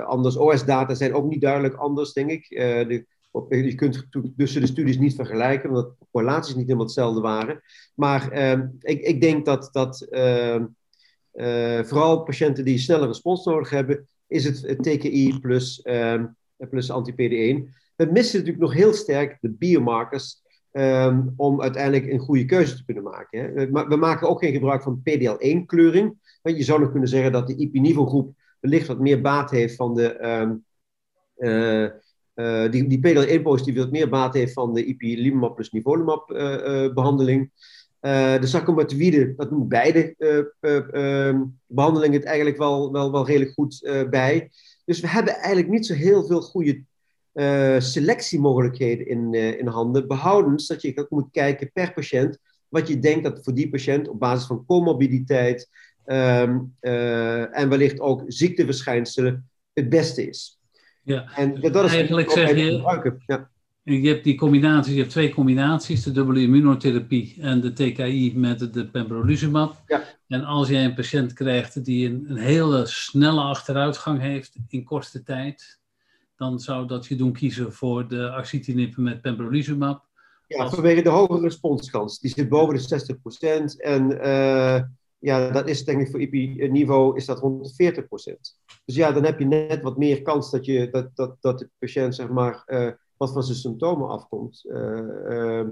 anders. 0.07 0.37
OS-data 0.37 0.95
zijn 0.95 1.15
ook 1.15 1.29
niet 1.29 1.41
duidelijk 1.41 1.75
anders, 1.75 2.13
denk 2.13 2.31
ik. 2.31 2.49
De, 2.49 3.07
je 3.49 3.75
kunt 3.75 4.07
tussen 4.37 4.61
de 4.61 4.67
studies 4.67 4.99
niet 4.99 5.15
vergelijken, 5.15 5.69
omdat 5.69 5.95
de 5.99 6.07
correlaties 6.11 6.55
niet 6.55 6.65
helemaal 6.65 6.85
hetzelfde 6.87 7.21
waren. 7.21 7.63
Maar 7.95 8.31
ehm, 8.31 8.67
ik, 8.81 9.01
ik, 9.01 9.21
denk 9.21 9.45
dat, 9.45 9.69
dat 9.73 10.01
ehm, 10.01 10.67
vooral 11.85 12.23
patiënten 12.23 12.65
die 12.65 12.79
snelle 12.79 13.07
respons 13.07 13.45
nodig 13.45 13.71
hebben, 13.71 14.09
is 14.27 14.45
het, 14.45 14.63
het 14.63 14.83
TKI 14.83 15.39
plus, 15.41 15.83
ehm, 15.83 16.27
plus 16.57 16.91
anti-PD1 16.91 17.69
we 17.97 18.05
missen 18.13 18.39
natuurlijk 18.39 18.65
nog 18.65 18.75
heel 18.75 18.93
sterk 18.93 19.39
de 19.41 19.51
biomarkers 19.51 20.43
um, 20.73 21.33
om 21.37 21.63
uiteindelijk 21.63 22.13
een 22.13 22.19
goede 22.19 22.45
keuze 22.45 22.77
te 22.77 22.85
kunnen 22.85 23.03
maken. 23.03 23.41
Hè. 23.41 23.71
We 23.71 23.97
maken 23.97 24.29
ook 24.29 24.39
geen 24.39 24.53
gebruik 24.53 24.83
van 24.83 25.01
PDL1-kleuring. 25.01 26.15
Je 26.43 26.63
zou 26.63 26.81
nog 26.81 26.91
kunnen 26.91 27.09
zeggen 27.09 27.33
dat 27.33 27.47
de 27.47 27.57
IP-niveau-groep 27.57 28.35
wellicht 28.61 28.87
wat 28.87 28.99
meer 28.99 29.21
baat 29.21 29.51
heeft 29.51 29.77
van 29.77 29.95
de. 29.95 30.27
Um, 30.27 30.65
uh, 31.37 31.89
uh, 32.35 32.71
die, 32.71 32.87
die 32.87 32.99
PDL1-positief 32.99 33.77
wat 33.77 33.91
meer 33.91 34.09
baat 34.09 34.35
heeft 34.35 34.53
van 34.53 34.75
de 34.75 34.85
ipilimumab 34.85 35.55
plus 35.55 35.71
nivolumab 35.71 36.31
uh, 36.31 36.39
uh, 36.39 36.95
behandeling. 36.95 37.51
de 38.01 38.39
sarcomatoïde, 38.43 39.35
dat 39.37 39.51
doen 39.51 39.69
beide 39.69 40.15
ehm, 40.61 41.43
behandelingen 41.67 42.17
het 42.17 42.27
eigenlijk 42.27 42.57
wel, 42.57 42.93
wel, 42.93 43.13
wel 43.13 43.27
redelijk 43.27 43.53
goed 43.53 44.07
bij. 44.11 44.51
Dus 44.85 45.01
we 45.01 45.09
hebben 45.09 45.35
eigenlijk 45.35 45.69
niet 45.69 45.87
zo 45.87 45.95
heel 45.95 46.27
veel 46.27 46.41
goede 46.41 46.85
uh, 47.37 47.81
selectiemogelijkheden 47.81 49.09
in, 49.09 49.33
uh, 49.33 49.59
in 49.59 49.67
handen, 49.67 50.09
behoudens 50.09 50.67
dat 50.67 50.83
je 50.83 50.93
ook 50.97 51.11
moet 51.11 51.31
kijken 51.31 51.71
per 51.73 51.93
patiënt 51.93 52.39
wat 52.69 52.89
je 52.89 52.99
denkt 52.99 53.25
dat 53.25 53.41
voor 53.43 53.55
die 53.55 53.69
patiënt 53.69 54.09
op 54.09 54.19
basis 54.19 54.47
van 54.47 54.65
comorbiditeit 54.67 55.69
um, 56.07 56.75
uh, 56.81 57.59
en 57.59 57.69
wellicht 57.69 58.01
ook 58.01 58.23
ziekteverschijnselen 58.27 59.49
het 59.73 59.89
beste 59.89 60.29
is. 60.29 60.59
Ja, 61.03 61.33
en 61.35 61.61
dat 61.61 61.85
is 61.85 61.93
eigenlijk 61.93 62.31
zeg 62.31 62.49
je, 62.51 63.17
ja. 63.27 63.51
je 63.83 64.09
hebt 64.09 64.25
die 64.25 64.35
combinaties, 64.35 64.93
je 64.93 64.99
hebt 64.99 65.11
twee 65.11 65.35
combinaties, 65.35 66.03
de 66.03 66.13
dubbele 66.13 66.41
immunotherapie 66.41 67.37
en 67.41 67.61
de 67.61 67.73
TKI 67.73 68.33
met 68.37 68.73
de 68.75 68.87
pembrolizumab. 68.87 69.83
Ja. 69.87 70.05
En 70.29 70.45
als 70.45 70.69
jij 70.69 70.85
een 70.85 70.95
patiënt 70.95 71.33
krijgt 71.33 71.85
die 71.85 72.09
een, 72.09 72.25
een 72.29 72.37
hele 72.37 72.87
snelle 72.87 73.41
achteruitgang 73.41 74.21
heeft 74.21 74.57
in 74.69 74.85
korte 74.85 75.23
tijd, 75.23 75.81
dan 76.37 76.61
zou 76.61 76.87
dat 76.87 77.07
je 77.07 77.17
doen 77.17 77.33
kiezen 77.33 77.73
voor 77.73 78.09
de 78.09 78.31
axitinib 78.31 78.97
met 78.97 79.21
pembrolizumab. 79.21 80.05
Ja, 80.47 80.63
als... 80.63 80.75
vanwege 80.75 81.03
de 81.03 81.09
hogere 81.09 81.41
responskans. 81.41 82.19
Die 82.19 82.31
zit 82.31 82.49
boven 82.49 82.75
de 82.75 83.17
60%. 83.75 83.81
En 83.81 84.11
uh, 84.11 84.83
ja, 85.19 85.51
dat 85.51 85.69
is 85.69 85.85
denk 85.85 86.01
ik 86.01 86.11
voor 86.11 86.21
IP-niveau 86.21 87.17
is 87.17 87.25
dat 87.25 87.39
rond 87.39 87.77
de 87.77 88.05
40%. 88.05 88.07
Dus 88.85 88.95
ja, 88.95 89.13
dan 89.13 89.25
heb 89.25 89.39
je 89.39 89.45
net 89.45 89.83
wat 89.83 89.97
meer 89.97 90.23
kans 90.23 90.51
dat, 90.51 90.65
je, 90.65 90.91
dat, 90.91 91.17
dat, 91.17 91.37
dat 91.41 91.59
de 91.59 91.71
patiënt 91.79 92.15
zeg 92.15 92.29
maar, 92.29 92.63
uh, 92.67 92.91
wat 93.17 93.33
van 93.33 93.43
zijn 93.43 93.59
symptomen 93.59 94.09
afkomt. 94.09 94.65
Uh, 94.65 95.65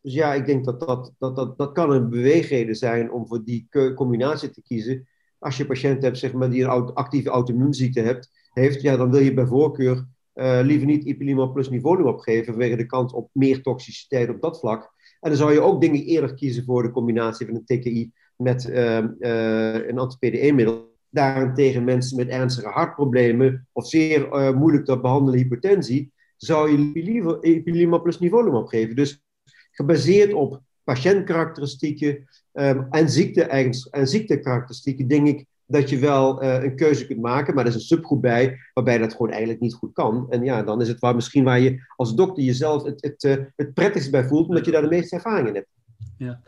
dus 0.00 0.12
ja, 0.12 0.34
ik 0.34 0.46
denk 0.46 0.64
dat 0.64 0.80
dat, 0.80 1.12
dat, 1.18 1.36
dat 1.36 1.58
dat 1.58 1.72
kan 1.72 1.90
een 1.90 2.08
beweegreden 2.10 2.74
zijn 2.74 3.12
om 3.12 3.26
voor 3.26 3.44
die 3.44 3.68
combinatie 3.94 4.50
te 4.50 4.62
kiezen. 4.62 5.08
Als 5.38 5.56
je 5.56 5.62
een 5.62 5.68
patiënt 5.68 6.02
hebt 6.02 6.18
zeg 6.18 6.32
maar, 6.32 6.50
die 6.50 6.64
een 6.64 6.92
actieve 6.94 7.30
auto-immuunziekte 7.30 8.00
hebt, 8.00 8.30
heeft, 8.52 8.82
ja, 8.82 8.96
dan 8.96 9.10
wil 9.10 9.20
je 9.20 9.34
bij 9.34 9.46
voorkeur 9.46 10.06
uh, 10.34 10.60
liever 10.62 10.86
niet 10.86 11.04
ipilimumab 11.04 11.52
plus 11.52 11.70
nivolumab 11.70 12.18
geven 12.18 12.44
vanwege 12.44 12.76
de 12.76 12.86
kans 12.86 13.12
op 13.12 13.30
meer 13.32 13.62
toxiciteit 13.62 14.28
op 14.28 14.40
dat 14.40 14.58
vlak. 14.58 14.92
En 15.20 15.28
dan 15.30 15.38
zou 15.38 15.52
je 15.52 15.60
ook 15.60 15.80
dingen 15.80 16.04
eerder 16.04 16.34
kiezen 16.34 16.64
voor 16.64 16.82
de 16.82 16.90
combinatie 16.90 17.46
van 17.46 17.54
een 17.54 17.64
TKI 17.64 18.12
met 18.36 18.64
een 18.64 19.98
anti-PDE-middel. 19.98 20.96
Daarentegen 21.10 21.84
mensen 21.84 22.16
met 22.16 22.28
ernstige 22.28 22.68
hartproblemen 22.68 23.66
of 23.72 23.88
zeer 23.88 24.28
moeilijk 24.56 24.84
te 24.84 25.00
behandelen 25.00 25.40
hypertensie, 25.40 26.12
zou 26.36 26.70
je 26.70 27.38
ipilimumab 27.40 28.02
plus 28.02 28.18
nivolumab 28.18 28.66
geven. 28.66 28.96
Dus 28.96 29.22
gebaseerd 29.70 30.32
op 30.32 30.60
patiëntkarakteristieken 30.84 32.28
um, 32.52 32.86
en, 32.90 33.10
ziekte 33.10 33.42
en 33.90 34.08
ziektekarakteristieken, 34.08 35.08
denk 35.08 35.26
ik 35.26 35.46
dat 35.70 35.90
je 35.90 35.98
wel 35.98 36.42
uh, 36.42 36.62
een 36.62 36.76
keuze 36.76 37.06
kunt 37.06 37.20
maken, 37.20 37.54
maar 37.54 37.64
er 37.64 37.70
is 37.70 37.76
een 37.76 37.80
subgroep 37.80 38.22
bij 38.22 38.58
waarbij 38.74 38.98
dat 38.98 39.12
gewoon 39.12 39.30
eigenlijk 39.30 39.60
niet 39.60 39.74
goed 39.74 39.92
kan. 39.92 40.26
En 40.30 40.44
ja, 40.44 40.62
dan 40.62 40.80
is 40.80 40.88
het 40.88 40.98
waar, 40.98 41.14
misschien 41.14 41.44
waar 41.44 41.60
je 41.60 41.84
als 41.96 42.14
dokter 42.14 42.44
jezelf 42.44 42.82
het, 42.82 43.02
het, 43.02 43.24
uh, 43.24 43.44
het 43.56 43.74
prettigst 43.74 44.10
bij 44.10 44.24
voelt, 44.24 44.48
omdat 44.48 44.64
je 44.64 44.70
daar 44.70 44.82
de 44.82 44.88
meeste 44.88 45.16
ervaring 45.16 45.48
in 45.48 45.54
hebt. 45.54 45.68
Ja. 46.16 46.40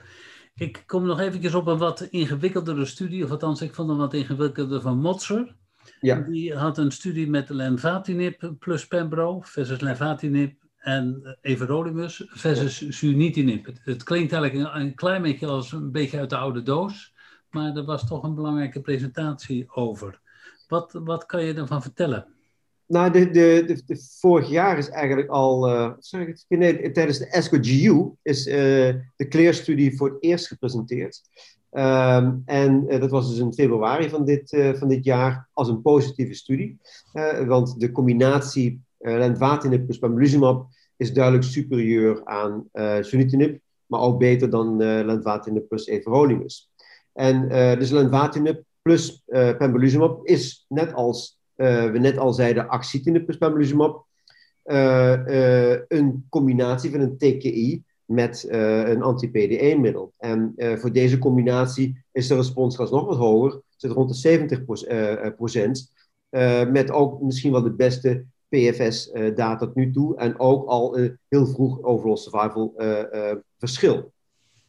Ik 0.55 0.83
kom 0.87 1.07
nog 1.07 1.21
eventjes 1.21 1.55
op 1.55 1.67
een 1.67 1.79
wat 1.79 2.01
ingewikkeldere 2.01 2.85
studie, 2.85 3.25
of 3.25 3.31
althans, 3.31 3.63
ik 3.63 3.75
vond 3.75 3.91
een 3.91 3.97
wat 3.97 4.15
ingewikkelder 4.15 4.81
van 4.81 5.01
Motzer. 5.01 5.57
Ja. 6.01 6.21
Die 6.21 6.55
had 6.55 6.79
een 6.79 6.91
studie 6.91 7.31
met 7.31 7.49
lenvatinib 7.49 8.53
plus 8.59 8.87
pembro 8.87 9.41
versus 9.41 9.81
lenvatinib 9.81 10.61
en 10.77 11.37
everolimus 11.41 12.25
versus 12.29 12.99
sunitinib. 12.99 13.67
Het, 13.67 13.81
het 13.85 14.03
klinkt 14.03 14.33
eigenlijk 14.33 14.75
een, 14.75 14.81
een, 14.81 14.95
klein 14.95 15.23
beetje 15.23 15.47
als 15.47 15.73
een 15.73 15.93
beetje 15.93 16.19
uit 16.19 16.31
de 16.31 16.37
oude 16.37 16.63
doos, 16.63 17.10
maar 17.51 17.77
er 17.77 17.85
was 17.85 18.07
toch 18.07 18.23
een 18.23 18.35
belangrijke 18.35 18.81
presentatie 18.81 19.67
over. 19.71 20.21
Wat, 20.69 20.93
wat 20.93 21.27
kan 21.27 21.45
je 21.45 21.55
ervan 21.55 21.83
vertellen? 21.83 22.27
Nou, 22.91 23.11
de, 23.11 23.31
de, 23.31 23.83
de, 23.87 23.97
vorig 24.19 24.49
jaar 24.49 24.79
is 24.79 24.89
eigenlijk 24.89 25.29
al, 25.29 25.69
uh, 25.69 25.93
sorry, 25.99 26.27
het, 26.27 26.45
nee, 26.49 26.91
tijdens 26.91 27.19
de 27.19 27.27
ESCO-GU 27.27 28.11
is 28.23 28.47
uh, 28.47 28.55
de 29.17 29.29
CLEAR-studie 29.29 29.97
voor 29.97 30.09
het 30.09 30.23
eerst 30.23 30.47
gepresenteerd. 30.47 31.21
Um, 31.73 32.43
en 32.45 32.85
uh, 32.89 33.01
dat 33.01 33.11
was 33.11 33.29
dus 33.29 33.39
in 33.39 33.53
februari 33.53 34.09
van 34.09 34.25
dit, 34.25 34.75
van 34.79 34.89
dit 34.89 35.05
jaar 35.05 35.49
als 35.53 35.69
een 35.69 35.83
positieve 35.83 36.35
studie. 36.35 36.79
want 37.47 37.81
de 37.81 37.93
combinatie 37.93 38.81
uh, 39.01 39.85
plus 39.85 39.99
pembrolizumab 39.99 40.67
is 40.97 41.13
duidelijk 41.13 41.45
superieur 41.45 42.25
aan 42.25 42.69
sunitinib, 43.01 43.61
maar 43.87 44.01
ook 44.01 44.19
beter 44.19 44.51
dan 44.51 44.77
lenvatinib 44.77 45.69
plus 45.69 45.87
everolimus. 45.87 46.70
En 47.13 47.49
dus 47.79 47.91
lenvatinib 47.91 48.63
plus 48.83 49.23
pembrolizumab 49.59 50.27
is 50.27 50.65
net 50.69 50.95
als 50.95 51.39
we 51.55 51.99
net 52.01 52.19
al 52.19 52.33
zeiden, 52.33 52.69
axitinib 52.69 53.25
plus 53.25 53.37
pembrolizumab, 53.37 54.07
een 55.89 56.27
combinatie 56.29 56.91
van 56.91 57.01
een 57.01 57.17
TKI 57.17 57.83
met 58.05 58.47
een 58.49 59.03
anti-PDE-middel. 59.03 60.13
En 60.19 60.55
voor 60.57 60.93
deze 60.93 61.19
combinatie 61.19 62.05
is 62.13 62.27
de 62.27 62.35
respons 62.35 62.77
nog 62.77 63.07
wat 63.07 63.17
hoger, 63.17 63.61
zit 63.77 63.91
rond 63.91 64.09
de 64.09 64.15
70 64.15 64.65
procent, 65.37 65.93
met 66.71 66.91
ook 66.91 67.21
misschien 67.21 67.53
wel 67.53 67.63
de 67.63 67.73
beste 67.73 68.25
PFS-data 68.49 69.57
tot 69.57 69.75
nu 69.75 69.93
toe 69.93 70.17
en 70.17 70.39
ook 70.39 70.69
al 70.69 70.99
heel 71.29 71.47
vroeg 71.47 71.83
overall 71.83 72.17
survival 72.17 72.75
verschil. 73.59 74.13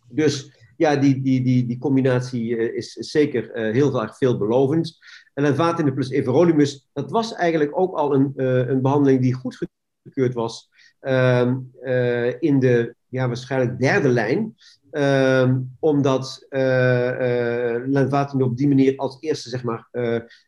Dus 0.09 0.59
ja, 0.81 0.95
die, 0.95 1.21
die, 1.21 1.41
die, 1.43 1.65
die 1.65 1.77
combinatie 1.77 2.57
is 2.73 2.93
zeker 2.93 3.49
heel 3.71 4.01
erg 4.01 4.17
veelbelovend. 4.17 4.97
En 5.33 5.43
lenvatinib 5.43 5.93
plus 5.93 6.09
everolimus, 6.09 6.89
dat 6.93 7.11
was 7.11 7.33
eigenlijk 7.33 7.77
ook 7.79 7.95
al 7.95 8.13
een, 8.13 8.33
een 8.35 8.81
behandeling 8.81 9.21
die 9.21 9.33
goed 9.33 9.57
gekeurd 10.03 10.33
was 10.33 10.69
uh, 11.01 12.41
in 12.41 12.59
de 12.59 12.95
ja, 13.07 13.27
waarschijnlijk 13.27 13.79
derde 13.79 14.09
lijn. 14.09 14.55
Uh, 14.91 15.55
omdat 15.79 16.45
uh, 16.49 18.37
op 18.37 18.57
die 18.57 18.67
manier 18.67 18.97
als 18.97 19.17
eerste 19.19 19.49
zeg 19.49 19.63
maar, 19.63 19.87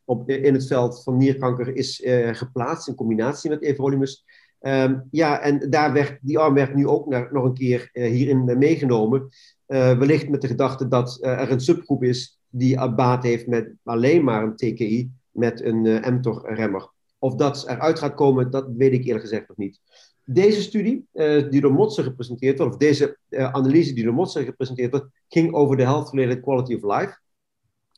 op, 0.05 0.29
in 0.29 0.53
het 0.53 0.67
veld 0.67 1.03
van 1.03 1.17
nierkanker 1.17 1.75
is 1.75 2.01
geplaatst 2.31 2.87
in 2.87 2.95
combinatie 2.95 3.49
met 3.49 3.61
everolimus. 3.61 4.25
Ehm, 4.59 4.99
ja, 5.11 5.39
en 5.41 5.69
daar 5.69 5.93
werd, 5.93 6.17
die 6.21 6.39
arm 6.39 6.53
werd 6.53 6.75
nu 6.75 6.87
ook 6.87 7.31
nog 7.31 7.43
een 7.43 7.53
keer 7.53 7.89
hierin 7.91 8.57
meegenomen. 8.57 9.29
Wellicht 9.73 10.29
met 10.29 10.41
de 10.41 10.47
gedachte 10.47 10.87
dat 10.87 11.17
er 11.21 11.51
een 11.51 11.61
subgroep 11.61 12.03
is 12.03 12.39
die 12.49 12.89
baat 12.89 13.23
heeft 13.23 13.47
met 13.47 13.73
alleen 13.83 14.23
maar 14.23 14.43
een 14.43 14.55
TKI 14.55 15.11
met 15.31 15.61
een 15.61 16.13
mTOR-remmer. 16.13 16.91
Of 17.19 17.35
dat 17.35 17.67
eruit 17.67 17.99
gaat 17.99 18.13
komen, 18.13 18.51
dat 18.51 18.67
weet 18.77 18.93
ik 18.93 19.05
eerlijk 19.05 19.23
gezegd 19.23 19.47
nog 19.47 19.57
niet. 19.57 19.79
Deze 20.25 20.61
studie, 20.61 21.07
die 21.49 21.61
door 21.61 21.73
Motser 21.73 22.03
gepresenteerd 22.03 22.57
wordt, 22.57 22.73
of 22.73 22.79
deze 22.79 23.17
analyse 23.29 23.93
die 23.93 24.03
door 24.03 24.13
Motser 24.13 24.43
gepresenteerd 24.43 24.91
wordt, 24.91 25.07
ging 25.27 25.53
over 25.53 25.77
de 25.77 25.83
health-related 25.83 26.41
quality 26.41 26.73
of 26.73 26.97
life. 26.97 27.17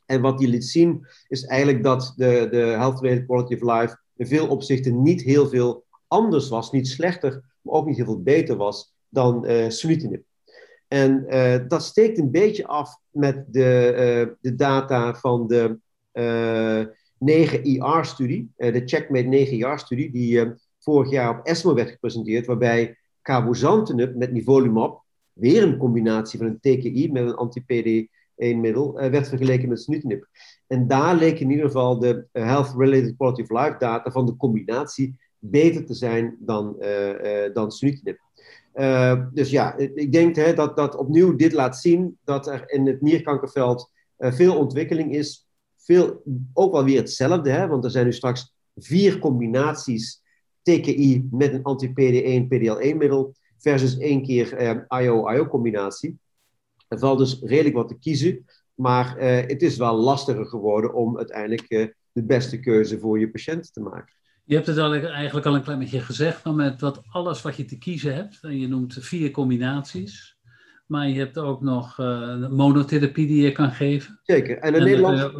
En 0.06 0.20
wat 0.20 0.38
die 0.38 0.48
liet 0.48 0.64
zien, 0.64 1.06
is 1.28 1.44
eigenlijk 1.44 1.82
dat 1.82 2.12
de, 2.16 2.46
de 2.50 2.56
health-related 2.56 3.26
quality 3.26 3.54
of 3.54 3.80
life 3.80 3.98
in 4.16 4.26
veel 4.26 4.48
opzichten 4.48 5.02
niet 5.02 5.22
heel 5.22 5.48
veel 5.48 5.84
anders 6.06 6.48
was, 6.48 6.72
niet 6.72 6.88
slechter, 6.88 7.42
maar 7.60 7.74
ook 7.74 7.86
niet 7.86 7.96
heel 7.96 8.04
veel 8.04 8.22
beter 8.22 8.56
was 8.56 8.94
dan 9.08 9.50
uh, 9.50 9.68
sunitinib. 9.68 10.24
En 10.88 11.26
dat 11.68 11.82
steekt 11.82 12.18
een 12.18 12.30
beetje 12.30 12.66
af 12.66 12.96
met 13.10 13.44
de, 13.52 14.36
de 14.40 14.54
data 14.54 15.14
van 15.14 15.46
de 15.46 15.78
9IR-studie, 17.18 18.50
de 18.56 18.82
Checkmate 18.84 19.46
9IR-studie, 19.46 20.10
die 20.10 20.52
vorig 20.78 21.10
jaar 21.10 21.38
op 21.38 21.46
ESMO 21.46 21.74
werd 21.74 21.90
gepresenteerd, 21.90 22.46
waarbij 22.46 22.96
cabozantinib 23.22 24.14
met 24.14 24.32
nivolumab, 24.32 25.04
weer 25.32 25.62
een 25.62 25.76
combinatie 25.76 26.38
van 26.38 26.46
een 26.46 26.60
TKI 26.60 27.12
met 27.12 27.22
een 27.22 27.34
anti-PD1-middel, 27.34 29.02
uh, 29.02 29.10
werd 29.10 29.28
vergeleken 29.28 29.68
met 29.68 29.80
sunitinib. 29.80 30.26
En 30.66 30.86
daar 30.86 31.16
leek 31.16 31.40
in 31.40 31.50
ieder 31.50 31.66
geval 31.66 31.98
de 31.98 32.26
uh, 32.32 32.44
health-related 32.44 33.16
quality 33.16 33.42
of 33.42 33.50
life 33.50 33.76
data 33.78 34.10
van 34.10 34.26
de 34.26 34.36
combinatie 34.36 35.16
beter 35.38 35.84
te 35.84 35.94
zijn 35.94 36.36
dan, 36.40 36.76
uh, 36.80 37.52
dan 37.52 37.70
sunitinib. 37.70 38.18
Dus 39.32 39.50
ja, 39.50 39.76
ik 39.76 40.12
denk 40.12 40.36
hè, 40.36 40.54
dat, 40.54 40.76
dat 40.76 40.96
opnieuw 40.96 41.36
dit 41.36 41.52
laat 41.52 41.76
zien 41.76 42.18
dat 42.24 42.46
er 42.46 42.70
in 42.70 42.86
het 42.86 43.00
nierkankerveld 43.00 43.90
veel 44.18 44.56
ontwikkeling 44.56 45.14
is. 45.14 45.46
Veel, 45.76 46.22
ook 46.52 46.72
wel 46.72 46.84
weer 46.84 46.98
hetzelfde, 46.98 47.50
hè, 47.50 47.66
want 47.66 47.84
er 47.84 47.90
zijn 47.90 48.04
nu 48.04 48.12
straks 48.12 48.54
vier 48.74 49.18
combinaties 49.18 50.22
TKI 50.62 51.28
met 51.30 51.52
een 51.52 51.62
anti-PD1, 51.62 52.46
PDL1-middel 52.48 53.34
versus 53.58 53.98
één 53.98 54.22
keer 54.22 54.54
eh, 54.54 55.02
IO-IO-combinatie. 55.02 56.18
Er 56.88 56.98
valt 56.98 57.18
dus 57.18 57.40
redelijk 57.42 57.74
wat 57.74 57.88
te 57.88 57.98
kiezen, 57.98 58.44
maar 58.74 59.16
eh, 59.16 59.48
het 59.48 59.62
is 59.62 59.76
wel 59.76 59.94
lastiger 59.94 60.46
geworden 60.46 60.94
om 60.94 61.16
uiteindelijk 61.16 61.68
eh, 61.68 61.86
de 62.12 62.22
beste 62.22 62.60
keuze 62.60 62.98
voor 62.98 63.18
je 63.18 63.30
patiënt 63.30 63.72
te 63.72 63.80
maken. 63.80 64.14
Je 64.48 64.54
hebt 64.54 64.66
het 64.66 64.78
eigenlijk 64.78 65.46
al 65.46 65.54
een 65.54 65.62
klein 65.62 65.78
beetje 65.78 66.00
gezegd, 66.00 66.44
maar 66.44 66.54
met 66.54 66.80
wat, 66.80 67.02
alles 67.08 67.42
wat 67.42 67.56
je 67.56 67.64
te 67.64 67.78
kiezen 67.78 68.14
hebt, 68.14 68.38
en 68.42 68.58
je 68.58 68.68
noemt 68.68 68.96
vier 69.00 69.30
combinaties, 69.30 70.38
maar 70.86 71.08
je 71.08 71.18
hebt 71.18 71.38
ook 71.38 71.60
nog 71.60 71.98
uh, 71.98 72.48
monotherapie 72.48 73.26
die 73.26 73.42
je 73.42 73.52
kan 73.52 73.70
geven. 73.70 74.20
Zeker, 74.22 74.58
en 74.58 74.74
in, 74.74 74.82
Nederland, 74.82 75.34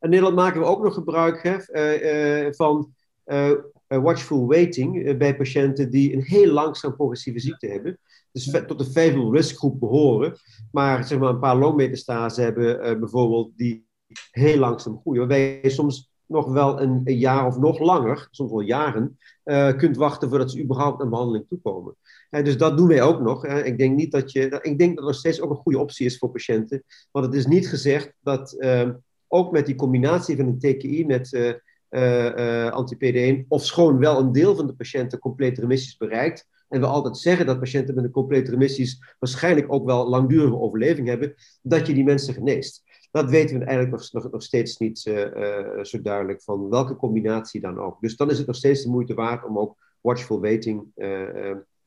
in 0.00 0.10
Nederland 0.10 0.34
maken 0.34 0.60
we 0.60 0.66
ook 0.66 0.82
nog 0.82 0.94
gebruik 0.94 1.42
hè, 1.42 2.52
van 2.52 2.94
eh, 3.24 3.52
watchful 3.86 4.46
waiting 4.46 5.04
eh, 5.04 5.16
bij 5.16 5.36
patiënten 5.36 5.90
die 5.90 6.12
een 6.12 6.22
heel 6.22 6.52
langzaam 6.52 6.96
progressieve 6.96 7.38
ziekte 7.38 7.66
hebben. 7.66 7.98
Dus 8.32 8.50
tot 8.66 8.78
de 8.78 8.84
favorable 8.84 9.36
risk 9.36 9.56
groep 9.56 9.80
behoren, 9.80 10.36
maar 10.70 11.04
zeg 11.04 11.18
maar 11.18 11.28
een 11.28 11.38
paar 11.38 11.56
longmetastase 11.56 12.40
hebben 12.40 13.00
bijvoorbeeld 13.00 13.56
die 13.56 13.86
heel 14.30 14.58
langzaam 14.58 14.98
groeien. 15.00 15.18
Waarbij 15.18 15.60
je 15.62 15.70
soms 15.70 16.13
nog 16.34 16.52
wel 16.52 16.80
een, 16.80 17.02
jaar 17.04 17.46
of 17.46 17.58
nog 17.58 17.78
langer, 17.78 18.28
soms 18.30 18.50
wel 18.50 18.60
jaren, 18.60 19.18
uh, 19.44 19.76
kunt 19.76 19.96
wachten 19.96 20.28
voordat 20.28 20.50
ze 20.50 20.62
überhaupt 20.62 21.02
aan 21.02 21.10
behandeling 21.10 21.44
toekomen. 21.48 21.96
Uh, 22.30 22.44
dus 22.44 22.56
dat 22.56 22.76
doen 22.76 22.88
wij 22.88 23.02
ook 23.02 23.20
nog. 23.20 23.46
Ik 23.46 23.78
denk 23.78 23.96
niet 23.96 24.12
dat 24.12 24.32
je, 24.32 24.58
ik 24.62 24.78
denk 24.78 24.96
dat 24.98 25.08
er 25.08 25.14
steeds 25.14 25.40
ook 25.40 25.50
een 25.50 25.56
goede 25.56 25.78
optie 25.78 26.06
is 26.06 26.18
voor 26.18 26.30
patiënten. 26.30 26.82
Want 27.10 27.26
het 27.26 27.34
is 27.34 27.46
niet 27.46 27.68
gezegd 27.68 28.12
dat 28.20 28.52
ehm, 28.52 28.92
ook 29.28 29.52
met 29.52 29.66
die 29.66 29.74
combinatie 29.74 30.36
van 30.36 30.46
een 30.46 30.58
TKI 30.58 31.06
met 31.06 31.32
uh, 31.32 31.52
uh, 31.90 32.70
anti-PD1, 32.70 33.48
of 33.48 33.64
schoon 33.64 33.98
wel 33.98 34.18
een 34.18 34.32
deel 34.32 34.56
van 34.56 34.66
de 34.66 34.74
patiënten 34.74 35.18
complete 35.18 35.60
remissies 35.60 35.96
bereikt. 35.96 36.46
En 36.68 36.80
we 36.80 36.86
altijd 36.86 37.16
zeggen 37.16 37.46
dat 37.46 37.58
patiënten 37.58 37.94
met 37.94 38.04
een 38.04 38.10
complete 38.10 38.50
remissies 38.50 39.14
waarschijnlijk 39.18 39.72
ook 39.72 39.86
wel 39.86 40.08
langdurige 40.08 40.58
overleving 40.58 41.08
hebben, 41.08 41.34
dat 41.62 41.86
je 41.86 41.94
die 41.94 42.04
mensen 42.04 42.34
geneest. 42.34 42.82
Dat 43.14 43.30
weten 43.30 43.58
we 43.58 43.64
eigenlijk 43.64 44.12
nog, 44.12 44.30
nog, 44.30 44.42
steeds 44.42 44.76
niet 44.76 45.04
uh, 45.06 45.82
zo 45.82 46.02
duidelijk 46.02 46.42
van 46.42 46.68
welke 46.68 46.96
combinatie 46.96 47.60
dan 47.60 47.78
ook. 47.78 48.00
Dus 48.00 48.16
dan 48.16 48.30
is 48.30 48.38
het 48.38 48.46
nog 48.46 48.56
steeds 48.56 48.82
de 48.82 48.90
moeite 48.90 49.14
waard 49.14 49.44
om 49.44 49.58
ook 49.58 49.76
watchful 50.00 50.40
waiting 50.40 50.84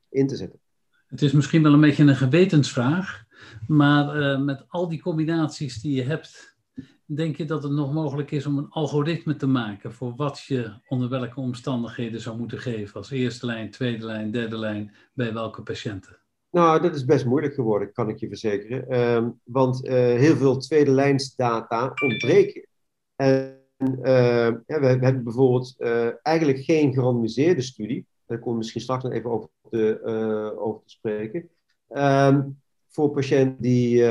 in 0.09 0.27
te 0.27 0.35
zetten. 0.35 0.59
Het 1.07 1.21
is 1.21 1.31
misschien 1.31 1.63
wel 1.63 1.73
een 1.73 1.81
beetje 1.81 2.03
een 2.03 2.15
gewetensvraag, 2.15 3.23
maar 3.67 4.39
met 4.39 4.65
al 4.67 4.87
die 4.89 5.01
combinaties 5.01 5.81
die 5.81 5.95
je 5.95 6.03
hebt, 6.03 6.57
Denk 7.09 7.37
je 7.37 7.45
dat 7.45 7.63
het 7.63 7.71
nog 7.71 7.93
mogelijk 7.93 8.31
is 8.31 8.45
om 8.45 8.57
een 8.57 8.69
algoritme 8.69 9.35
te 9.35 9.47
maken 9.47 9.93
voor 9.93 10.15
wat 10.15 10.39
je 10.39 10.73
onder 10.87 11.09
welke 11.09 11.39
omstandigheden 11.39 12.21
zou 12.21 12.37
moeten 12.37 12.59
geven 12.59 12.95
als 12.95 13.11
eerste 13.11 13.45
lijn, 13.45 13.71
tweede 13.71 14.05
lijn, 14.05 14.31
derde 14.31 14.57
lijn 14.57 14.95
bij 15.13 15.33
welke 15.33 15.61
patiënten? 15.61 16.17
Nou, 16.49 16.81
dat 16.81 16.95
is 16.95 17.05
best 17.05 17.25
moeilijk 17.25 17.53
geworden, 17.53 17.91
kan 17.91 18.09
ik 18.09 18.17
je 18.17 18.27
verzekeren. 18.27 18.87
Ehm, 18.87 19.29
want 19.43 19.87
heel 19.87 20.35
veel 20.35 20.57
tweede 20.57 20.91
lijnsdata 20.91 21.93
ontbreken. 22.03 22.67
En 23.15 23.61
ja, 24.03 24.63
we, 24.65 24.87
hebben 24.87 25.23
bijvoorbeeld 25.23 25.75
eigenlijk 26.21 26.59
geen 26.59 26.93
gerandomiseerde 26.93 27.61
studie. 27.61 28.05
Daar 28.25 28.37
komen 28.37 28.51
we 28.51 28.57
misschien 28.57 28.81
straks 28.81 29.03
nog 29.03 29.13
even 29.13 29.29
over 29.29 29.49
te, 29.69 30.01
over 30.57 30.81
te 30.85 30.89
spreken. 30.89 31.49
Ehm, 31.87 32.41
voor 32.87 33.09
patiënten 33.09 33.61
die 33.61 34.03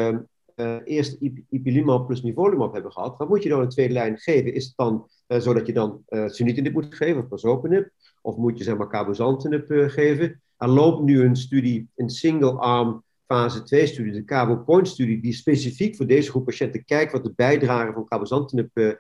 eerst 0.85 1.21
ipilimumab 1.49 2.07
plus 2.07 2.23
nivolumab 2.23 2.73
hebben 2.73 2.93
gehad, 2.93 3.17
wat 3.17 3.29
moet 3.29 3.43
je 3.43 3.49
dan 3.49 3.63
in 3.63 3.69
tweede 3.69 3.93
lijn 3.93 4.19
geven? 4.19 4.55
Is 4.55 4.65
het 4.65 4.77
dan 4.77 5.09
zodat 5.27 5.67
je 5.67 5.73
dan 5.73 6.03
uh, 6.09 6.29
sunitinib 6.29 6.73
moet 6.73 6.95
geven, 6.95 7.23
of 7.23 7.29
pazopanib, 7.29 7.91
of 8.23 8.37
moet 8.37 8.59
je 8.59 8.65
zeg 8.65 8.77
maar 8.77 8.89
cabozantinib 8.89 9.67
geven? 9.69 10.41
Er 10.57 10.69
loopt 10.69 11.03
nu 11.03 11.23
een 11.23 11.37
studie, 11.37 11.89
een 11.97 12.11
single-arm 12.11 13.05
fase 13.27 13.63
2 13.63 13.87
studie, 13.87 14.13
de 14.13 14.25
Cabo 14.25 14.57
Point 14.57 14.89
studie, 14.89 15.21
die 15.21 15.33
specifiek 15.33 15.97
voor 15.97 16.07
deze 16.07 16.31
groep 16.31 16.45
patiënten 16.45 16.85
kijkt 16.85 17.13
wat 17.13 17.25
de 17.25 17.33
bijdrage 17.37 17.93
van 17.93 18.05
cabozantinib 18.05 18.99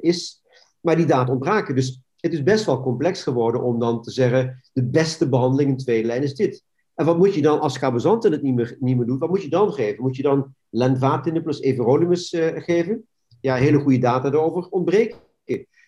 is. 0.00 0.42
Maar 0.80 0.96
die 0.96 1.06
data 1.06 1.32
ontbraken. 1.32 1.74
Dus 1.74 2.02
het 2.16 2.32
is 2.32 2.42
best 2.42 2.64
wel 2.64 2.82
complex 2.82 3.22
geworden 3.22 3.62
om 3.62 3.78
dan 3.78 4.02
te 4.02 4.10
zeggen, 4.10 4.62
de 4.72 4.84
beste 4.84 5.28
behandeling 5.28 5.70
in 5.70 5.76
tweede 5.76 6.06
lijn 6.06 6.22
is 6.22 6.34
dit. 6.34 6.64
En 6.94 7.04
wat 7.04 7.18
moet 7.18 7.34
je 7.34 7.42
dan, 7.42 7.60
als 7.60 7.78
cabozanten 7.78 8.32
het 8.32 8.42
niet 8.42 8.54
meer, 8.54 8.76
niet 8.80 8.96
meer 8.96 9.06
doet, 9.06 9.20
wat 9.20 9.28
moet 9.28 9.42
je 9.42 9.48
dan 9.48 9.72
geven? 9.72 10.02
Moet 10.02 10.16
je 10.16 10.22
dan 10.22 10.54
lenvatinib 10.70 11.42
plus 11.42 11.60
everolimus 11.60 12.36
geven? 12.54 13.06
Ja, 13.40 13.54
hele 13.54 13.78
goede 13.78 13.98
data 13.98 14.30
daarover 14.30 14.68
ontbreken. 14.68 15.18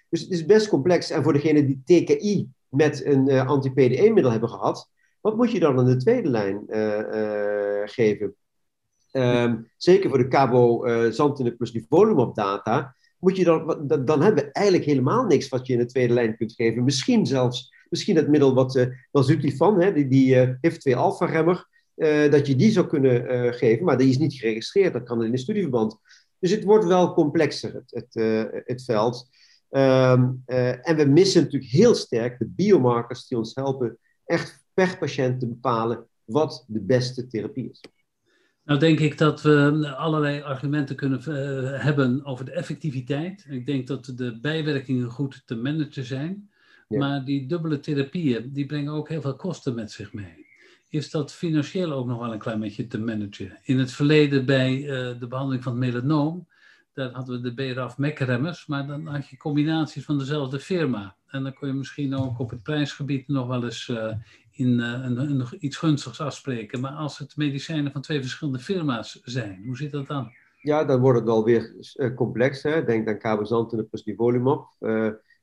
Dus 0.08 0.20
het 0.20 0.30
is 0.30 0.44
best 0.44 0.68
complex. 0.68 1.10
En 1.10 1.22
voor 1.22 1.32
degene 1.32 1.66
die 1.66 1.82
TKI 1.84 2.48
met 2.70 3.04
een 3.04 3.30
uh, 3.30 3.46
anti-PD1-middel 3.46 4.30
hebben 4.30 4.48
gehad, 4.48 4.90
wat 5.20 5.36
moet 5.36 5.52
je 5.52 5.60
dan 5.60 5.78
in 5.78 5.84
de 5.84 5.96
tweede 5.96 6.28
lijn 6.28 6.64
uh, 6.68 7.82
geven? 7.84 8.34
Um, 9.12 9.70
zeker 9.76 10.08
voor 10.08 10.18
de 10.18 10.28
cabozantinib 10.28 11.56
plus 11.56 11.72
nivolumab 11.72 12.34
data, 12.34 12.94
moet 13.18 13.36
je 13.36 13.44
dan, 13.44 13.86
dan 14.04 14.22
hebben 14.22 14.44
we 14.44 14.52
eigenlijk 14.52 14.86
helemaal 14.86 15.24
niks 15.24 15.48
wat 15.48 15.66
je 15.66 15.72
in 15.72 15.78
de 15.78 15.86
tweede 15.86 16.14
lijn 16.14 16.36
kunt 16.36 16.52
geven. 16.52 16.84
Misschien 16.84 17.26
zelfs 17.26 17.78
misschien 17.88 18.16
het 18.16 18.28
middel 18.28 18.54
wat 18.54 18.76
uh, 18.76 18.86
Zutifan, 19.12 19.80
hè, 19.80 19.92
die, 19.92 20.08
die 20.08 20.34
uh, 20.34 20.48
HIF-2-alpha-remmer, 20.60 21.66
uh, 21.96 22.30
dat 22.30 22.46
je 22.46 22.56
die 22.56 22.70
zou 22.70 22.86
kunnen 22.86 23.54
geven, 23.54 23.84
maar 23.84 23.98
die 23.98 24.08
is 24.08 24.18
niet 24.18 24.34
geregistreerd, 24.34 24.92
dat 24.92 25.02
kan 25.02 25.24
in 25.24 25.32
een 25.32 25.38
studieverband. 25.38 25.96
Dus 26.38 26.50
het 26.50 26.64
wordt 26.64 26.84
wel 26.84 27.14
complexer, 27.14 27.74
het, 27.74 27.90
het, 27.90 28.64
het 28.66 28.84
veld. 28.84 29.28
Um, 29.70 30.42
en 30.46 30.96
we 30.96 31.04
missen 31.04 31.42
natuurlijk 31.42 31.70
heel 31.70 31.94
sterk 31.94 32.38
de 32.38 32.48
biomarkers 32.48 33.26
die 33.26 33.38
ons 33.38 33.54
helpen 33.54 33.98
echt 34.24 34.64
per 34.74 34.98
patiënt 34.98 35.40
te 35.40 35.48
bepalen 35.48 36.06
wat 36.24 36.64
de 36.68 36.80
beste 36.80 37.26
therapie 37.26 37.70
is. 37.70 37.80
Nou 38.64 38.78
denk 38.78 38.98
ik 38.98 39.18
dat 39.18 39.42
we 39.42 39.94
allerlei 39.96 40.40
argumenten 40.40 40.96
kunnen 40.96 41.22
hebben 41.80 42.24
over 42.24 42.44
de 42.44 42.52
effectiviteit. 42.52 43.46
Ik 43.48 43.66
denk 43.66 43.86
dat 43.86 44.12
de 44.16 44.38
bijwerkingen 44.40 45.10
goed 45.10 45.42
te 45.46 45.54
managen 45.54 46.04
zijn. 46.04 46.50
Maar 46.88 47.24
die 47.24 47.46
dubbele 47.46 47.80
therapieën, 47.80 48.52
die 48.52 48.66
brengen 48.66 48.92
ook 48.92 49.08
heel 49.08 49.20
veel 49.20 49.36
kosten 49.36 49.74
met 49.74 49.92
zich 49.92 50.12
mee. 50.12 50.46
Is 50.88 51.10
dat 51.10 51.32
financieel 51.32 51.92
ook 51.92 52.06
nog 52.06 52.18
wel 52.18 52.32
een 52.32 52.38
klein 52.38 52.60
beetje 52.60 52.86
te 52.86 52.98
managen? 52.98 53.58
In 53.62 53.78
het 53.78 53.92
verleden 53.92 54.46
bij 54.46 54.76
uh, 54.76 54.88
de 55.20 55.26
behandeling 55.28 55.62
van 55.62 55.72
het 55.72 55.80
melanoom, 55.80 56.46
daar 56.92 57.10
hadden 57.10 57.42
we 57.42 57.54
de 57.54 57.72
BRAF-MEC-remmers, 57.72 58.66
maar 58.66 58.86
dan 58.86 59.06
had 59.06 59.28
je 59.28 59.36
combinaties 59.36 60.04
van 60.04 60.18
dezelfde 60.18 60.58
firma. 60.58 61.16
En 61.26 61.42
dan 61.42 61.54
kon 61.54 61.68
je 61.68 61.74
misschien 61.74 62.16
ook 62.16 62.38
op 62.38 62.50
het 62.50 62.62
prijsgebied 62.62 63.28
nog 63.28 63.46
wel 63.46 63.64
eens 63.64 63.88
uh, 63.88 64.12
in 64.50 64.78
uh, 64.78 64.86
een, 64.86 65.18
een, 65.18 65.46
iets 65.58 65.76
gunstigs 65.76 66.20
afspreken. 66.20 66.80
Maar 66.80 66.92
als 66.92 67.18
het 67.18 67.36
medicijnen 67.36 67.92
van 67.92 68.00
twee 68.00 68.20
verschillende 68.20 68.58
firma's 68.58 69.20
zijn, 69.24 69.62
hoe 69.66 69.76
zit 69.76 69.92
dat 69.92 70.06
dan? 70.06 70.30
Ja, 70.62 70.84
dan 70.84 71.00
wordt 71.00 71.18
het 71.18 71.28
wel 71.28 71.44
weer 71.44 71.74
complex. 72.14 72.62
Hè? 72.62 72.84
Denk 72.84 73.08
aan 73.08 73.18
cabozantinib 73.18 73.88
plus 73.88 74.04
nivolumab 74.04 74.68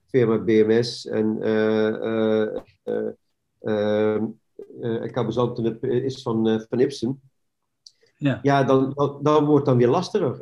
firma 0.10 0.38
BMS 0.38 1.07
en 1.07 1.38
uh, 1.42 2.57
is 5.81 6.22
van, 6.22 6.66
van 6.70 6.79
Ipsen. 6.79 7.22
Ja, 8.18 8.40
ja 8.42 8.64
dan, 8.64 8.94
dan, 9.22 9.46
wordt 9.46 9.56
het 9.56 9.66
dan 9.66 9.77
weer 9.77 9.88
lastiger. 9.88 10.42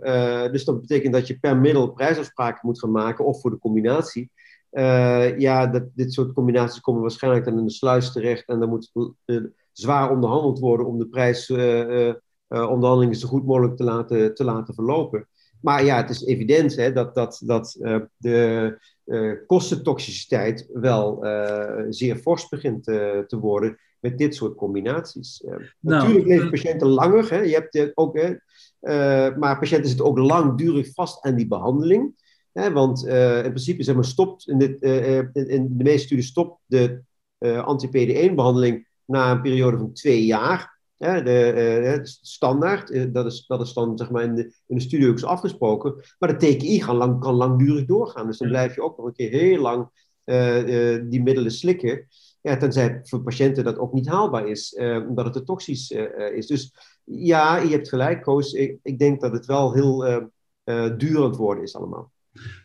dus 0.52 0.66
dat 0.66 0.82
betekent 0.82 1.14
dat 1.14 1.28
je 1.28 1.40
per 1.40 1.58
middel 1.58 1.92
prijsafspraken 1.92 2.60
moet 2.64 2.80
gaan 2.80 2.92
maken 2.92 3.26
of 3.26 3.42
voor 3.42 3.52
de 3.52 3.60
combinatie. 3.60 4.32
Uh, 4.76 5.40
ja, 5.40 5.68
dat, 5.68 5.84
dit 5.94 6.14
soort 6.14 6.34
combinaties 6.34 6.82
komen 6.82 7.02
waarschijnlijk 7.02 7.46
dan 7.46 7.58
in 7.58 7.66
de 7.66 7.72
sluis 7.72 8.12
terecht 8.12 8.48
en 8.48 8.60
dan 8.60 8.70
moet 8.70 8.92
uh, 9.26 9.44
zwaar 9.72 10.12
onderhandeld 10.12 10.60
worden 10.60 10.86
om 10.86 11.00
de 11.00 11.08
prijsonderhandelingen 11.08 13.16
zo 13.16 13.28
goed 13.28 13.46
mogelijk 13.46 13.78
te 13.78 13.84
laten, 13.84 14.36
te 14.36 14.44
laten 14.44 14.74
verlopen. 14.74 15.28
Maar 15.62 15.84
ja, 15.84 15.98
het 15.98 16.10
is 16.10 16.26
evident 16.26 16.76
hè, 16.76 16.92
dat, 16.92 17.16
dat, 17.16 17.42
dat 17.46 17.78
de 18.18 18.78
kostentoxiciteit 19.48 20.70
wel 20.74 21.26
zeer 21.90 22.16
fors 22.16 22.50
begint 22.50 22.84
te 22.84 23.38
worden 23.40 23.78
met 24.06 24.18
dit 24.18 24.36
soort 24.36 24.56
combinaties. 24.56 25.42
Uh, 25.46 25.50
nou, 25.50 25.64
natuurlijk 25.80 26.26
leven 26.26 26.50
patiënten 26.50 26.88
langer, 26.88 27.30
hè, 27.30 27.42
je 27.42 27.54
hebt 27.54 27.92
ook, 27.98 28.14
maar 29.40 29.60
patiënten 29.60 29.88
zitten 29.88 30.06
ook 30.06 30.18
langdurig 30.18 30.94
vast 30.94 31.22
aan 31.22 31.36
die 31.36 31.48
behandeling. 31.48 32.24
Hè, 32.52 32.72
want 32.72 33.06
in 33.08 33.42
principe 33.42 33.84
zeg 33.84 33.96
maar, 33.96 34.06
stopt 34.06 34.48
in, 34.48 34.58
dit, 34.58 34.82
in 35.34 35.78
de 35.78 35.84
meeste 35.84 36.06
studies 36.06 36.28
stopt 36.28 36.62
de 36.66 37.02
anti-PD1-behandeling 37.40 38.88
na 39.06 39.32
een 39.32 39.42
periode 39.42 39.78
van 39.78 39.94
twee 39.94 40.26
jaar. 40.26 40.80
Ja, 40.98 41.22
de, 41.22 42.00
standaard, 42.22 43.14
dat, 43.14 43.26
is, 43.26 43.46
dat 43.48 43.62
is 43.62 43.74
dan 43.74 43.98
zeg 43.98 44.10
maar 44.10 44.24
in 44.24 44.36
de, 44.36 44.54
in 44.68 44.76
de 44.76 44.82
studie 44.82 45.10
ook 45.10 45.22
afgesproken. 45.22 45.96
Maar 46.20 46.38
de 46.38 46.48
TKI 46.48 46.80
kan, 46.80 46.96
lang, 46.96 47.20
kan 47.20 47.34
langdurig 47.34 47.86
doorgaan. 47.86 48.28
Dus 48.28 48.38
dan 48.38 48.48
blijf 48.48 48.76
je 48.76 48.82
ook 48.82 48.98
nog 48.98 49.06
een 49.06 49.14
keer 49.14 49.30
heel 49.30 49.62
lang 49.62 49.90
die 51.10 51.24
middelen 51.24 51.52
slikken. 51.52 52.08
Ja, 52.46 52.58
tenzij 52.58 53.00
voor 53.04 53.22
patiënten 53.22 53.64
dat 53.64 53.78
ook 53.78 53.94
niet 53.94 54.08
haalbaar 54.08 54.48
is, 54.48 54.76
omdat 55.08 55.26
het 55.26 55.34
te 55.34 55.44
toxisch 55.44 55.92
is. 56.36 56.48
Dus 56.48 56.74
ja, 57.04 57.58
je 57.58 57.70
hebt 57.70 57.90
gelijk, 57.90 58.22
Koos. 58.22 58.54
Ik, 58.54 58.80
ik 58.84 59.00
denk 59.00 59.22
dat 59.22 59.32
het 59.32 59.46
wel 59.46 59.74
heel 59.74 60.00
duur 60.98 61.18
aan 61.18 61.24
het 61.24 61.36
worden 61.36 61.64
is 61.64 61.76
allemaal. 61.76 62.12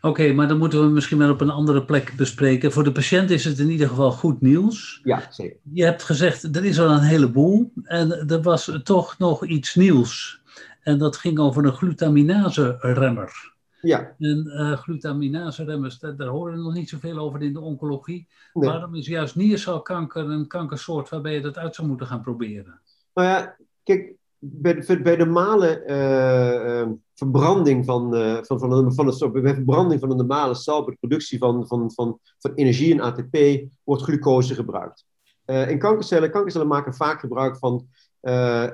Oké, 0.01 0.33
maar 0.33 0.47
dan 0.47 0.57
moeten 0.57 0.81
we 0.81 0.89
misschien 0.89 1.17
wel 1.17 1.31
op 1.31 1.41
een 1.41 1.49
andere 1.49 1.85
plek 1.85 2.13
bespreken. 2.17 2.71
Voor 2.71 2.83
de 2.83 2.91
patiënt 2.91 3.29
is 3.29 3.45
het 3.45 3.59
in 3.59 3.69
ieder 3.69 3.87
geval 3.87 4.11
goed 4.11 4.41
nieuws. 4.41 4.99
Ja, 5.03 5.27
zeker. 5.29 5.57
Je 5.73 5.83
hebt 5.83 6.03
gezegd, 6.03 6.55
er 6.55 6.65
is 6.65 6.79
al 6.79 6.89
een 6.89 6.99
heleboel. 6.99 7.71
En 7.83 8.29
er 8.29 8.41
was 8.41 8.79
toch 8.83 9.17
nog 9.17 9.45
iets 9.45 9.75
nieuws. 9.75 10.41
En 10.81 10.97
dat 10.97 11.17
ging 11.17 11.39
over 11.39 11.65
een 11.65 11.73
glutaminase-remmer. 11.73 13.53
Ja. 13.81 14.15
En 14.19 14.43
uh, 14.47 14.77
glutaminase-remmers, 14.77 15.99
daar, 15.99 16.15
daar, 16.15 16.27
horen 16.27 16.53
we 16.53 16.63
nog 16.63 16.73
niet 16.73 16.89
zoveel 16.89 17.17
over 17.17 17.41
in 17.41 17.53
de 17.53 17.59
oncologie. 17.59 18.27
Waarom 18.53 18.95
is 18.95 19.07
juist 19.07 19.35
niercelkanker 19.35 20.29
een 20.29 20.47
kankersoort 20.47 21.09
waarbij 21.09 21.33
je 21.33 21.41
dat 21.41 21.57
uit 21.57 21.75
zou 21.75 21.87
moeten 21.87 22.07
gaan 22.07 22.21
proberen? 22.21 22.81
Nou 23.13 23.27
ja, 23.27 23.57
kijk, 23.83 24.15
bij 24.43 24.73
de, 24.73 25.01
bij 25.01 25.15
de 25.15 25.25
normale 25.25 25.83
uh, 25.87 26.91
verbranding 27.13 27.85
van, 27.85 28.15
uh, 28.15 28.37
van, 28.41 28.59
van, 28.59 28.69
van, 28.69 28.93
van 28.93 29.07
het, 29.07 29.31
bij 29.31 29.53
verbranding 29.53 29.99
van 29.99 30.11
een 30.11 30.17
normale 30.17 30.55
cel, 30.55 30.83
bij 30.83 30.93
de 30.93 31.07
productie 31.07 31.37
van, 31.37 31.67
van, 31.67 31.91
van, 31.91 32.19
van 32.39 32.53
energie 32.53 32.93
en 32.93 32.99
ATP, 32.99 33.37
wordt 33.83 34.03
glucose 34.03 34.55
gebruikt. 34.55 35.05
Uh, 35.45 35.69
in 35.69 35.79
kankercellen, 35.79 36.31
kankercellen 36.31 36.67
maken 36.67 36.93
vaak 36.93 37.19
gebruik 37.19 37.57
van 37.57 37.87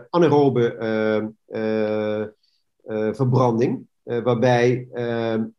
anaerobe 0.10 0.76
verbranding, 3.12 3.88
waarbij 4.08 4.88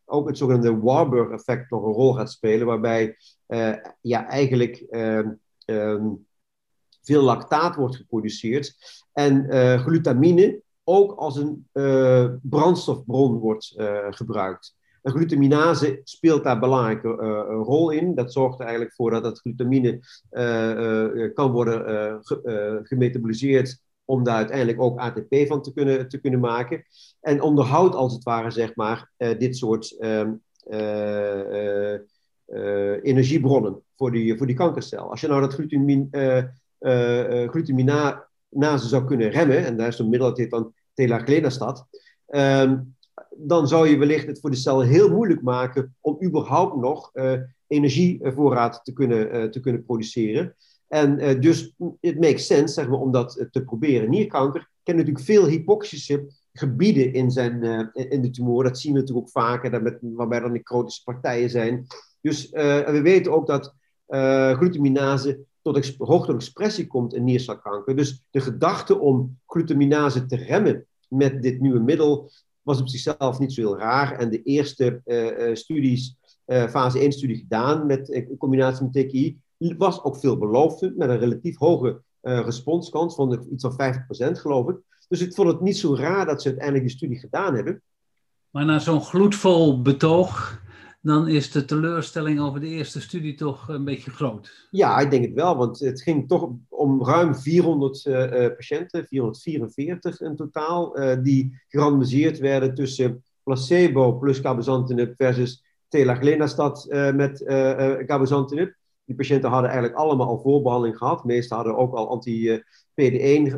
ook 0.04 0.28
het 0.28 0.38
zogenaamde 0.38 0.78
Warburg-effect 0.78 1.70
nog 1.70 1.84
een 1.84 1.92
rol 1.92 2.12
gaat 2.12 2.30
spelen, 2.30 2.66
waarbij 2.66 3.16
ja, 4.00 4.28
eigenlijk 4.28 4.86
um, 5.66 6.26
veel 7.02 7.22
lactaat 7.22 7.76
wordt 7.76 7.96
geproduceerd. 7.96 8.76
En 9.12 9.46
uh, 9.50 9.80
glutamine 9.80 10.62
ook 10.84 11.12
als 11.12 11.36
een 11.36 11.68
brandstofbron 12.42 13.38
wordt 13.38 13.74
gebruikt. 14.10 14.76
Glutaminase 15.02 16.00
speelt 16.04 16.44
daar 16.44 16.54
een 16.54 16.60
belangrijke 16.60 17.08
rol 17.48 17.90
in. 17.90 18.14
Dat 18.14 18.32
zorgt 18.32 18.58
er 18.58 18.64
eigenlijk 18.64 18.94
voor 18.94 19.10
dat 19.10 19.24
het 19.24 19.40
glutamine 19.40 20.00
kan 21.34 21.50
worden 21.50 21.84
ge 22.24 22.80
gemetaboliseerd 22.82 23.80
om 24.08 24.24
daar 24.24 24.36
uiteindelijk 24.36 24.80
ook 24.80 24.98
ATP 24.98 25.34
van 25.46 25.62
te 25.62 25.72
kunnen, 25.72 26.08
te 26.08 26.18
kunnen 26.18 26.40
maken. 26.40 26.84
En 27.20 27.42
onderhoudt 27.42 27.94
als 27.94 28.12
het 28.12 28.22
ware, 28.22 28.50
zeg 28.50 28.74
maar, 28.74 29.10
dit 29.16 29.56
soort 29.56 29.96
ehm, 29.98 30.32
energiebronnen 33.02 33.82
voor 33.96 34.12
die, 34.12 34.36
voor 34.36 34.46
die 34.46 34.56
kankercel. 34.56 35.10
Als 35.10 35.20
je 35.20 35.26
nou 35.26 35.40
dat 35.40 35.54
glutamine 35.54 36.08
uh, 36.80 37.48
glutaminase 37.48 38.88
zou 38.88 39.04
kunnen 39.04 39.30
remmen, 39.30 39.64
en 39.64 39.76
daar 39.76 39.88
is 39.88 39.98
een 39.98 40.08
middel 40.08 40.28
dat 40.28 40.38
heet 40.38 40.50
dan 40.50 40.72
telaglenastat, 40.94 41.86
um, 42.28 42.96
dan 43.36 43.68
zou 43.68 43.88
je 43.88 43.98
wellicht 43.98 44.26
het 44.26 44.40
voor 44.40 44.50
de 44.50 44.56
cel 44.56 44.80
heel 44.80 45.10
moeilijk 45.10 45.42
maken 45.42 45.96
om 46.00 46.18
überhaupt 46.22 46.76
nog 46.76 47.12
energievoorraad 47.66 48.80
te 48.84 48.92
kunnen, 48.92 49.50
te 49.50 49.60
kunnen 49.60 49.84
produceren. 49.84 50.56
En 50.88 51.40
dus 51.40 51.74
het 52.00 52.20
makes 52.20 52.46
sense 52.46 52.74
zeg 52.74 52.88
maar, 52.88 52.98
om 52.98 53.12
dat 53.12 53.46
te 53.50 53.64
proberen. 53.64 54.10
Nierkanker 54.10 54.68
kent 54.82 54.98
natuurlijk 54.98 55.24
veel 55.24 55.46
hypoxische 55.46 56.26
gebieden 56.52 57.12
in, 57.12 57.30
zijn, 57.30 57.62
in 57.92 58.22
de 58.22 58.30
tumor. 58.30 58.64
Dat 58.64 58.78
zien 58.78 58.92
we 58.92 58.98
natuurlijk 58.98 59.26
ook 59.26 59.32
vaker, 59.32 59.82
met, 59.82 59.98
waarbij 60.00 60.40
dan 60.40 60.52
necrotische 60.52 61.02
partijen 61.04 61.50
zijn. 61.50 61.86
Dus 62.20 62.50
we 62.50 63.00
weten 63.02 63.32
ook 63.32 63.46
dat 63.46 63.74
glutaminase 64.56 65.46
tot 65.62 65.96
hoogte 65.98 66.34
expressie 66.34 66.86
komt 66.86 67.14
in 67.14 67.24
niercelkanker. 67.24 67.96
Dus 67.96 68.24
de 68.30 68.40
gedachte 68.40 68.98
om 68.98 69.38
glutaminase 69.46 70.26
te 70.26 70.36
remmen 70.36 70.86
met 71.08 71.42
dit 71.42 71.60
nieuwe 71.60 71.80
middel 71.80 72.30
was 72.62 72.80
op 72.80 72.88
zichzelf 72.88 73.38
niet 73.38 73.52
zo 73.52 73.60
heel 73.60 73.78
raar. 73.78 74.18
En 74.18 74.30
de 74.30 74.42
eerste 74.42 75.00
studies, 75.52 76.16
fase 76.46 76.98
1 76.98 77.12
studie 77.12 77.36
gedaan 77.36 77.86
met, 77.86 78.08
in 78.08 78.36
combinatie 78.36 78.84
met 78.84 78.92
TKI, 78.92 79.38
was 79.58 80.02
ook 80.02 80.16
veelbelovend, 80.16 80.96
met 80.96 81.08
een 81.08 81.18
relatief 81.18 81.56
hoge 81.56 82.02
responskans 82.20 83.14
van 83.14 83.46
iets 83.52 83.66
van 83.66 83.94
50% 84.30 84.40
geloof 84.40 84.68
ik. 84.68 84.76
Dus 85.08 85.20
ik 85.20 85.34
vond 85.34 85.48
het 85.48 85.60
niet 85.60 85.76
zo 85.76 85.94
raar 85.94 86.26
dat 86.26 86.42
ze 86.42 86.48
uiteindelijk 86.48 86.86
die 86.86 86.96
studie 86.96 87.18
gedaan 87.18 87.54
hebben. 87.54 87.82
Maar 88.50 88.64
na 88.64 88.78
zo'n 88.78 89.02
gloedvol 89.02 89.82
betoog 89.82 90.60
dan 91.00 91.28
is 91.28 91.50
de 91.50 91.64
teleurstelling 91.64 92.40
over 92.40 92.60
de 92.60 92.66
eerste 92.66 93.00
studie 93.00 93.34
toch 93.34 93.68
een 93.68 93.84
beetje 93.84 94.10
groot. 94.10 94.68
Ja, 94.70 94.98
ik 94.98 95.10
denk 95.10 95.24
het 95.24 95.34
wel, 95.34 95.56
want 95.56 95.78
het 95.78 96.02
ging 96.02 96.28
toch 96.28 96.50
om 96.68 97.04
ruim 97.04 97.34
400 97.34 98.04
uh, 98.04 98.24
eh, 98.24 98.44
eh, 98.44 98.56
patiënten, 98.56 99.06
444 99.06 100.20
in 100.20 100.36
totaal, 100.36 100.98
uh, 100.98 101.16
die 101.22 101.60
gerandomiseerd 101.68 102.38
werden 102.38 102.74
tussen 102.74 103.24
placebo 103.42 104.12
plus 104.12 104.40
cabozantinib 104.40 105.14
versus 105.16 105.64
telaglenastat 105.88 106.86
uh, 106.88 107.12
met 107.12 107.42
cabozantinib. 108.06 108.74
Die 109.08 109.16
patiënten 109.16 109.50
hadden 109.50 109.70
eigenlijk 109.70 110.00
allemaal 110.00 110.26
al 110.26 110.40
voorbehandeling 110.40 110.96
gehad. 110.96 111.20
De 111.20 111.26
meeste 111.26 111.54
hadden 111.54 111.76
ook 111.76 111.94
al 111.94 112.08
anti-PD1 112.08 113.54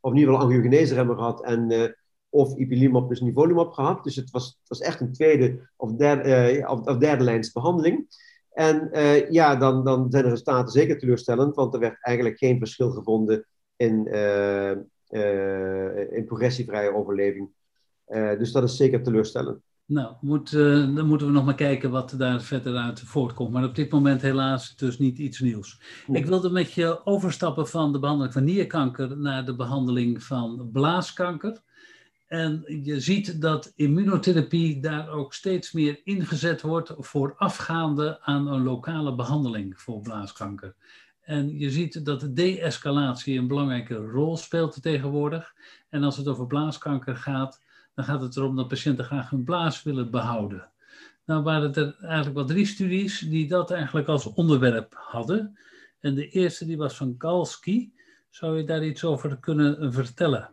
of 0.00 0.12
in 0.12 0.18
ieder 0.18 0.32
geval 0.32 0.38
angiogenese 0.38 0.94
gehad 0.94 1.44
en 1.44 1.94
of 2.28 2.56
ipilimumab 2.56 3.06
plus 3.06 3.20
nivolumab 3.20 3.72
gehad. 3.72 4.04
Dus 4.04 4.16
het 4.16 4.30
was, 4.30 4.46
het 4.46 4.68
was 4.68 4.80
echt 4.80 5.00
een 5.00 5.12
tweede 5.12 5.68
of 5.76 5.92
derde, 5.92 6.64
of, 6.68 6.80
of 6.86 6.96
derde 6.96 7.50
behandeling. 7.52 8.06
En 8.52 8.88
ja, 9.30 9.56
dan, 9.56 9.84
dan 9.84 10.10
zijn 10.10 10.22
de 10.22 10.28
resultaten 10.28 10.72
zeker 10.72 10.98
teleurstellend, 10.98 11.54
want 11.54 11.74
er 11.74 11.80
werd 11.80 11.98
eigenlijk 12.00 12.38
geen 12.38 12.58
verschil 12.58 12.90
gevonden 12.90 13.46
in, 13.76 14.06
in 16.10 16.24
progressievrije 16.24 16.94
overleving. 16.94 17.50
dus 18.38 18.52
dat 18.52 18.62
is 18.62 18.76
zeker 18.76 19.02
teleurstellend. 19.02 19.67
Nou, 19.88 20.14
moet, 20.20 20.50
dan 20.50 21.06
moeten 21.06 21.26
we 21.26 21.32
nog 21.32 21.44
maar 21.44 21.54
kijken 21.54 21.90
wat 21.90 22.14
daar 22.18 22.42
verder 22.42 22.76
uit 22.76 23.00
voortkomt. 23.00 23.52
Maar 23.52 23.64
op 23.64 23.74
dit 23.74 23.90
moment 23.90 24.22
helaas 24.22 24.76
dus 24.76 24.98
niet 24.98 25.18
iets 25.18 25.40
nieuws. 25.40 25.80
Ik 26.12 26.26
wilde 26.26 26.50
met 26.50 26.72
je 26.72 27.06
overstappen 27.06 27.68
van 27.68 27.92
de 27.92 27.98
behandeling 27.98 28.32
van 28.32 28.44
nierkanker 28.44 29.18
naar 29.18 29.44
de 29.44 29.54
behandeling 29.54 30.22
van 30.22 30.68
blaaskanker. 30.72 31.62
En 32.26 32.64
je 32.82 33.00
ziet 33.00 33.40
dat 33.40 33.72
immunotherapie 33.76 34.80
daar 34.80 35.08
ook 35.08 35.34
steeds 35.34 35.72
meer 35.72 36.00
ingezet 36.04 36.62
wordt 36.62 36.94
voorafgaande 36.98 38.20
aan 38.20 38.48
een 38.48 38.62
lokale 38.62 39.14
behandeling 39.14 39.80
voor 39.80 40.00
blaaskanker. 40.00 40.74
En 41.20 41.58
je 41.58 41.70
ziet 41.70 42.04
dat 42.04 42.20
de 42.20 42.32
de-escalatie 42.32 43.38
een 43.38 43.48
belangrijke 43.48 43.94
rol 43.94 44.36
speelt 44.36 44.82
tegenwoordig. 44.82 45.54
En 45.88 46.02
als 46.02 46.16
het 46.16 46.28
over 46.28 46.46
blaaskanker 46.46 47.16
gaat, 47.16 47.60
dan 47.98 48.06
gaat 48.06 48.20
het 48.20 48.36
erom 48.36 48.56
dat 48.56 48.68
patiënten 48.68 49.04
graag 49.04 49.30
hun 49.30 49.44
blaas 49.44 49.82
willen 49.82 50.10
behouden. 50.10 50.70
Nou 51.24 51.42
waren 51.42 51.74
er 51.74 51.96
eigenlijk 52.00 52.34
wel 52.34 52.44
drie 52.44 52.66
studies 52.66 53.20
die 53.20 53.48
dat 53.48 53.70
eigenlijk 53.70 54.08
als 54.08 54.26
onderwerp 54.26 54.94
hadden. 54.96 55.58
En 56.00 56.14
de 56.14 56.28
eerste 56.28 56.66
die 56.66 56.76
was 56.76 56.96
van 56.96 57.14
Galski. 57.18 57.92
Zou 58.30 58.56
je 58.56 58.64
daar 58.64 58.84
iets 58.84 59.04
over 59.04 59.38
kunnen 59.38 59.92
vertellen? 59.92 60.50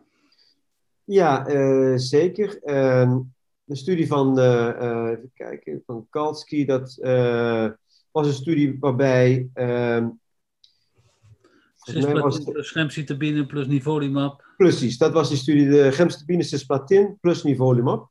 Ja, 1.04 1.48
uh, 1.48 1.96
zeker. 1.96 2.60
Uh, 2.64 3.16
de 3.64 3.76
studie 3.76 4.06
van, 4.06 4.38
uh, 4.38 5.08
even 5.10 5.30
kijken, 5.34 5.82
van 5.86 6.06
Kalski, 6.10 6.64
dat 6.64 6.94
was 8.10 8.26
een 8.26 8.32
studie 8.32 8.76
waarbij... 8.80 9.50
Uh, 9.54 10.06
was 12.12 12.42
plus 12.42 12.70
gemcitabine 12.70 13.46
plus 13.46 13.66
nivolumab. 13.66 14.45
Precies, 14.56 14.98
dat 14.98 15.12
was 15.12 15.28
die 15.28 15.38
studie, 15.38 15.68
de 15.68 15.92
gemcitabine 15.92 16.42
cisplatin 16.42 17.18
plus 17.20 17.42
nivolumab. 17.42 18.08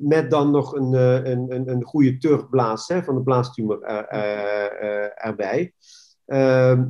met 0.00 0.30
dan 0.30 0.50
nog 0.50 0.74
een, 0.74 0.92
een, 0.92 1.52
een, 1.52 1.68
een 1.68 1.84
goede 1.84 2.18
terugblaas 2.18 2.88
hè, 2.88 3.02
van 3.02 3.14
de 3.14 3.22
blaastumor 3.22 3.82
erbij. 5.14 5.72
Ehm, 6.24 6.84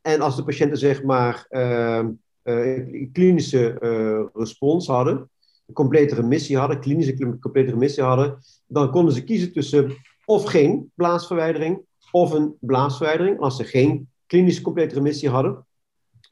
en 0.00 0.20
als 0.20 0.36
de 0.36 0.44
patiënten 0.44 0.78
zeg 0.78 1.02
maar 1.02 1.46
ehm, 1.48 2.10
uh, 2.44 3.08
klinische 3.12 3.78
uh, 3.80 4.26
respons 4.34 4.86
hadden, 4.86 5.30
een 5.66 5.74
complete 5.74 6.14
remissie 6.14 6.58
hadden, 6.58 6.80
klinische 6.80 7.38
complete 7.40 7.70
remissie 7.70 8.02
hadden, 8.02 8.38
dan 8.66 8.90
konden 8.90 9.14
ze 9.14 9.24
kiezen 9.24 9.52
tussen 9.52 9.96
of 10.24 10.44
geen 10.44 10.92
blaasverwijdering 10.94 11.80
of 12.10 12.32
een 12.32 12.56
blaasverwijdering. 12.60 13.40
Als 13.40 13.56
ze 13.56 13.64
geen 13.64 14.08
klinische 14.26 14.62
complete 14.62 14.94
remissie 14.94 15.28
hadden, 15.28 15.66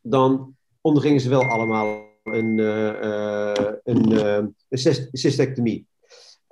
dan 0.03 0.57
ondergingen 0.83 1.21
ze 1.21 1.29
wel 1.29 1.45
allemaal 1.45 2.11
een, 2.23 2.59
uh, 2.59 3.53
een, 3.85 4.11
een 4.13 4.55
cystectomie. 5.13 5.87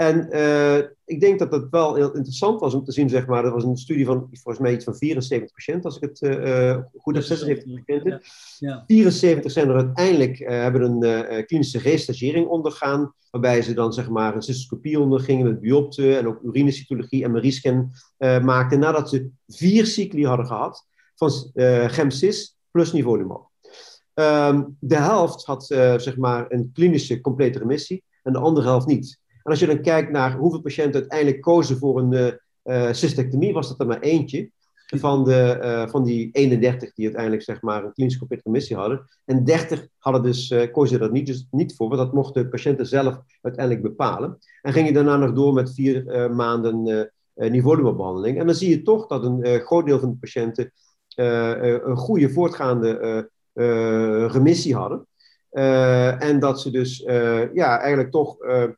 En 0.00 0.28
uh, 0.32 0.76
ik 1.04 1.20
denk 1.20 1.38
dat 1.38 1.52
het 1.52 1.66
wel 1.70 1.94
heel 1.94 2.14
interessant 2.14 2.60
was 2.60 2.74
om 2.74 2.84
te 2.84 2.92
zien, 2.92 3.08
zeg 3.08 3.26
maar, 3.26 3.42
dat 3.42 3.52
was 3.52 3.64
een 3.64 3.76
studie 3.76 4.04
van 4.04 4.28
volgens 4.32 4.58
mij 4.58 4.72
iets 4.72 4.84
van 4.84 4.96
74 4.96 5.52
patiënten, 5.54 5.84
als 5.84 5.96
ik 5.96 6.02
het 6.02 6.20
uh, 6.20 6.76
goed 6.96 7.14
heb, 7.14 7.24
76 7.24 7.84
patiënten. 7.84 8.22
Ja. 8.58 8.84
74 8.86 9.52
zijn 9.52 9.68
er 9.68 9.74
uiteindelijk, 9.74 10.40
uh, 10.40 10.48
hebben 10.48 11.02
een 11.02 11.46
klinische 11.46 11.78
restagering 11.78 12.46
ondergaan, 12.46 13.14
waarbij 13.30 13.62
ze 13.62 13.74
dan 13.74 13.92
zeg 13.92 14.08
maar 14.08 14.34
een 14.34 14.42
cystoscopie 14.42 15.00
ondergingen 15.00 15.46
met 15.46 15.60
biopte 15.60 16.16
en 16.16 16.26
ook 16.26 16.42
urinecytologie 16.42 17.24
en 17.24 17.30
MRI-scan 17.30 17.92
maakten, 18.42 18.78
nadat 18.78 19.08
ze 19.08 19.30
vier 19.48 19.86
cycli 19.86 20.26
hadden 20.26 20.46
gehad 20.46 20.86
van 21.14 21.30
gemcis 21.90 22.56
plus 22.70 22.92
nivolumab. 22.92 23.49
Um, 24.20 24.76
de 24.80 24.96
helft 24.96 25.44
had 25.44 25.64
zeg 25.96 26.16
maar 26.16 26.46
een 26.48 26.70
klinische 26.72 27.20
complete 27.20 27.58
remissie 27.58 28.04
en 28.22 28.32
de 28.32 28.38
andere 28.38 28.66
helft 28.66 28.86
niet. 28.86 29.20
En 29.42 29.50
als 29.50 29.60
je 29.60 29.66
dan 29.66 29.82
kijkt 29.82 30.10
naar 30.10 30.36
hoeveel 30.36 30.60
patiënten 30.60 31.00
uiteindelijk 31.00 31.40
kozen 31.40 31.78
voor 31.78 31.98
een 31.98 32.38
uh, 32.64 32.92
cystectomie, 32.92 33.52
was 33.52 33.68
dat 33.68 33.80
er 33.80 33.86
maar 33.86 34.00
eentje 34.00 34.50
van, 34.86 35.24
de, 35.24 35.86
van 35.90 36.04
die 36.04 36.28
31 36.32 36.94
die 36.94 37.04
uiteindelijk 37.04 37.42
zeg 37.42 37.62
maar, 37.62 37.84
een 37.84 37.92
klinische 37.92 38.18
complete 38.18 38.44
remissie 38.44 38.76
hadden. 38.76 39.06
En 39.24 39.44
30 39.44 39.86
hadden 39.98 40.22
dus, 40.22 40.54
kozen 40.72 41.00
er 41.00 41.10
niet, 41.10 41.26
dus 41.26 41.46
niet 41.50 41.76
voor, 41.76 41.88
want 41.88 42.00
dat 42.00 42.12
mochten 42.12 42.42
de 42.42 42.48
patiënten 42.48 42.86
zelf 42.86 43.20
uiteindelijk 43.40 43.84
bepalen. 43.84 44.38
En 44.62 44.72
gingen 44.72 44.94
daarna 44.94 45.16
nog 45.16 45.32
door 45.32 45.52
met 45.52 45.74
vier 45.74 46.30
maanden 46.34 47.10
niveaubehandeling. 47.34 48.38
En 48.38 48.46
dan 48.46 48.54
zie 48.54 48.70
je 48.70 48.82
toch 48.82 49.06
dat 49.06 49.24
een 49.24 49.60
groot 49.60 49.86
deel 49.86 49.98
van 49.98 50.10
de 50.10 50.16
patiënten 50.16 50.72
een 51.14 51.96
goede 51.96 52.30
voortgaande 52.30 53.30
remissie 53.52 54.74
hadden. 54.74 55.06
en 56.20 56.40
dat 56.40 56.60
ze 56.60 56.70
dus 56.70 56.98
ja, 57.52 57.78
eigenlijk 57.78 58.10
toch 58.10 58.36
een, 58.40 58.76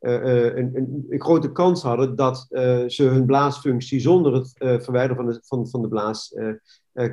een, 0.00 1.04
een, 1.08 1.20
grote 1.20 1.52
kans 1.52 1.82
hadden 1.82 2.16
dat 2.16 2.46
ze 2.86 3.02
hun 3.02 3.26
blaasfunctie 3.26 4.00
zonder 4.00 4.34
het 4.34 4.52
verwijderen 4.56 5.16
van 5.16 5.26
de, 5.26 5.40
van, 5.42 5.68
van 5.68 5.82
de 5.82 5.88
blaas 5.88 6.34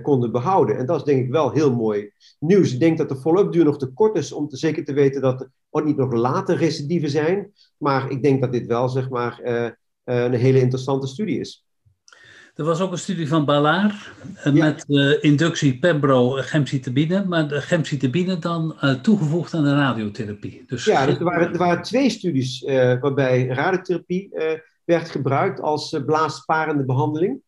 konden 0.02 0.32
behouden. 0.32 0.78
En 0.78 0.86
dat 0.86 0.98
is 0.98 1.04
denk 1.04 1.26
ik 1.26 1.32
wel 1.32 1.52
heel 1.52 1.76
mooi 1.76 2.12
nieuws. 2.39 2.74
Ik 2.74 2.80
denk 2.80 2.98
dat 2.98 3.10
de 3.10 3.15
follow-up 3.15 3.52
duur 3.52 3.65
nog 3.65 3.78
te 3.78 3.93
kort 3.93 4.17
is 4.17 4.32
om 4.32 4.48
te 4.48 4.58
zeker 4.58 4.86
te 4.86 4.93
weten 4.93 5.22
dat 5.22 5.41
er 5.41 5.52
ook 5.69 5.86
niet 5.86 5.98
nog 5.98 6.13
later 6.13 6.56
recidieven 6.56 7.10
zijn. 7.10 7.52
Maar 7.78 8.12
ik 8.12 8.24
denk 8.24 8.41
dat 8.41 8.52
dit 8.52 8.67
wel 8.67 8.89
zeg 8.89 9.10
maar, 9.10 9.41
een 10.04 10.34
hele 10.34 10.60
interessante 10.60 11.08
studie 11.08 11.39
is. 11.39 11.65
Er 12.60 12.65
was 12.65 12.82
ook 12.82 12.91
een 12.91 12.98
studie 12.98 13.28
van 13.28 13.45
Ballard 13.45 14.12
uh, 14.45 14.54
met 14.54 14.86
uh, 14.88 15.24
inductie 15.24 15.80
Pembro 15.80 16.30
gemcitabine, 16.30 17.26
maar 17.26 17.48
de 17.48 17.62
gemcitabine 17.62 18.38
dan 18.38 18.78
uh, 18.82 18.93
toegevoegd 18.93 19.54
aan 19.54 19.63
de 19.63 19.76
radiotherapie. 19.76 20.63
Dus, 20.67 20.86
ja, 20.86 21.06
dus 21.06 21.17
er, 21.17 21.24
waren, 21.24 21.52
er 21.52 21.58
waren 21.58 21.84
twee 21.84 22.10
studies 22.10 22.63
waarbij 23.02 23.48
radiotherapie 23.48 24.32
werd 24.84 25.10
gebruikt 25.10 25.62
als 25.62 26.00
blaassparende 26.06 26.86
behandeling. 26.86 27.41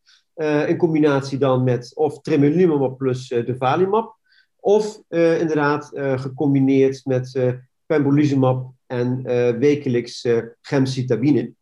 in 0.67 0.77
combinatie 0.77 1.37
dan 1.37 1.63
met 1.63 1.91
of 1.95 2.21
tremelimumab 2.21 2.97
plus 2.97 3.27
durvalumab, 3.27 4.15
of 4.59 5.01
inderdaad 5.09 5.91
gecombineerd 6.15 7.05
met 7.05 7.55
pembrolizumab 7.85 8.71
en 8.87 9.23
wekelijks 9.59 10.27
gemcitabine. 10.61 11.53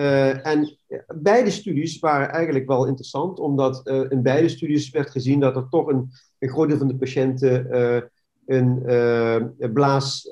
Uh, 0.00 0.46
en 0.46 0.78
beide 1.14 1.50
studies 1.50 1.98
waren 1.98 2.30
eigenlijk 2.30 2.66
wel 2.66 2.86
interessant, 2.86 3.38
omdat 3.38 3.80
uh, 3.84 4.10
in 4.10 4.22
beide 4.22 4.48
studies 4.48 4.90
werd 4.90 5.10
gezien 5.10 5.40
dat 5.40 5.56
er 5.56 5.68
toch 5.70 5.86
een, 5.86 6.10
groot 6.38 6.68
deel 6.68 6.78
van 6.78 6.88
de 6.88 6.96
patiënten 6.96 7.66
uh, 7.70 8.00
een 8.46 9.72
blaas, 9.72 10.28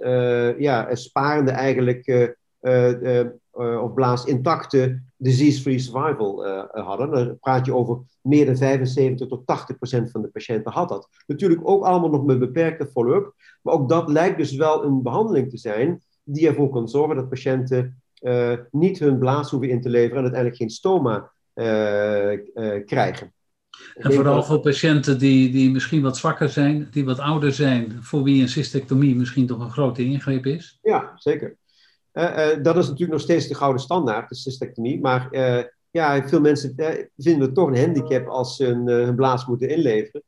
ja, 0.59 0.95
sparende 0.95 1.51
eigenlijk 1.51 2.35
of 3.81 3.95
blaas 3.95 4.25
intacte 4.25 5.03
disease-free 5.17 5.79
survival 5.79 6.47
hadden. 6.71 7.11
Dan 7.11 7.39
praat 7.39 7.67
je 7.67 7.75
over 7.75 8.01
meer 8.21 8.47
dan 8.47 8.57
75 8.57 9.29
tot 9.29 9.47
80 9.47 9.77
procent 9.77 10.11
van 10.11 10.23
de 10.23 10.29
patiënten 10.29 10.73
had 10.73 10.89
dat. 10.89 11.09
Natuurlijk 11.27 11.61
ook 11.65 11.85
allemaal 11.85 12.11
nog 12.11 12.25
met 12.25 12.39
beperkte 12.39 12.87
follow-up, 12.87 13.35
maar 13.63 13.75
ook 13.75 13.89
dat 13.89 14.09
lijkt 14.09 14.39
dus 14.39 14.57
wel 14.57 14.85
een 14.85 15.03
behandeling 15.03 15.51
te 15.51 15.59
zijn 15.59 16.03
die 16.23 16.49
ervoor 16.49 16.71
kan 16.71 16.89
zorgen 16.89 17.17
dat 17.17 17.29
patiënten 17.29 18.01
niet 18.71 18.99
hun 18.99 19.19
blaas 19.19 19.51
hoeven 19.51 19.69
in 19.69 19.81
te 19.81 19.89
leveren 19.89 20.17
en 20.17 20.23
uiteindelijk 20.23 20.61
geen 20.61 20.71
stoma 20.71 21.33
krijgen. 22.85 23.35
En 23.95 24.13
vooral 24.13 24.43
voor 24.43 24.61
patiënten 24.61 25.19
die, 25.19 25.51
die 25.51 25.71
misschien 25.71 26.03
wat 26.03 26.17
zwakker 26.17 26.49
zijn, 26.49 26.89
die 26.91 27.05
wat 27.05 27.19
ouder 27.19 27.53
zijn, 27.53 27.99
voor 28.01 28.23
wie 28.23 28.43
een 28.43 28.49
cystectomie 28.49 29.17
misschien 29.17 29.47
toch 29.47 29.61
een 29.61 29.71
grote 29.71 30.05
ingreep 30.05 30.47
is? 30.47 30.79
Ja, 30.83 31.13
zeker. 31.17 31.57
Uh, 32.13 32.25
uh, 32.25 32.63
dat 32.63 32.77
is 32.77 32.85
natuurlijk 32.85 33.13
nog 33.13 33.21
steeds 33.21 33.49
de 33.49 33.55
gouden 33.55 33.81
standaard, 33.81 34.29
de 34.29 34.35
cystectomie. 34.35 35.01
Maar 35.01 35.29
uh, 35.31 35.63
ja, 35.91 36.29
veel 36.29 36.41
mensen 36.41 36.75
vinden 37.17 37.47
het 37.47 37.55
toch 37.55 37.69
een 37.69 37.79
handicap 37.79 38.27
als 38.27 38.57
ze 38.57 38.65
hun 38.65 39.15
blaas 39.15 39.47
moeten 39.47 39.69
inleveren. 39.69 40.23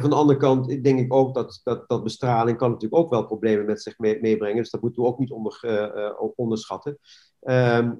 Van 0.00 0.10
de 0.10 0.16
andere 0.16 0.38
kant 0.38 0.84
denk 0.84 0.98
ik 0.98 1.14
ook 1.14 1.34
dat, 1.34 1.60
dat, 1.62 1.88
dat 1.88 2.02
bestraling 2.02 2.56
kan 2.58 2.70
natuurlijk 2.70 3.02
ook 3.02 3.10
wel 3.10 3.26
problemen 3.26 3.66
met 3.66 3.82
zich 3.82 3.98
mee, 3.98 4.20
meebrengen. 4.20 4.56
Dus 4.56 4.70
dat 4.70 4.80
moeten 4.80 5.02
we 5.02 5.08
ook 5.08 5.18
niet 5.18 5.30
onder, 5.30 5.60
onderschatten. 6.36 6.98
Ehm, 7.40 7.92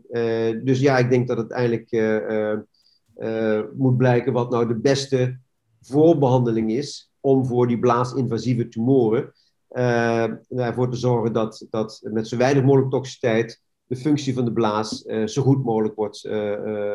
dus 0.64 0.80
ja, 0.80 0.98
ik 0.98 1.10
denk 1.10 1.28
dat 1.28 1.36
uiteindelijk 1.36 1.90
moet 3.76 3.96
blijken 3.96 4.32
wat 4.32 4.50
nou 4.50 4.66
de 4.66 4.80
beste 4.80 5.38
voorbehandeling 5.80 6.72
is 6.72 7.12
om 7.20 7.46
voor 7.46 7.66
die 7.66 7.78
blaasinvasieve 7.78 8.68
tumoren 8.68 9.32
ervoor 10.48 10.90
te 10.90 10.96
zorgen 10.96 11.32
dat, 11.32 11.66
dat 11.70 12.00
met 12.02 12.28
zo 12.28 12.36
weinig 12.36 12.64
mogelijk 12.64 12.90
toxiciteit 12.90 13.62
de 13.86 13.96
functie 13.96 14.34
van 14.34 14.44
de 14.44 14.52
blaas 14.52 15.02
zo 15.24 15.42
goed 15.42 15.64
mogelijk 15.64 15.94
wordt 15.94 16.28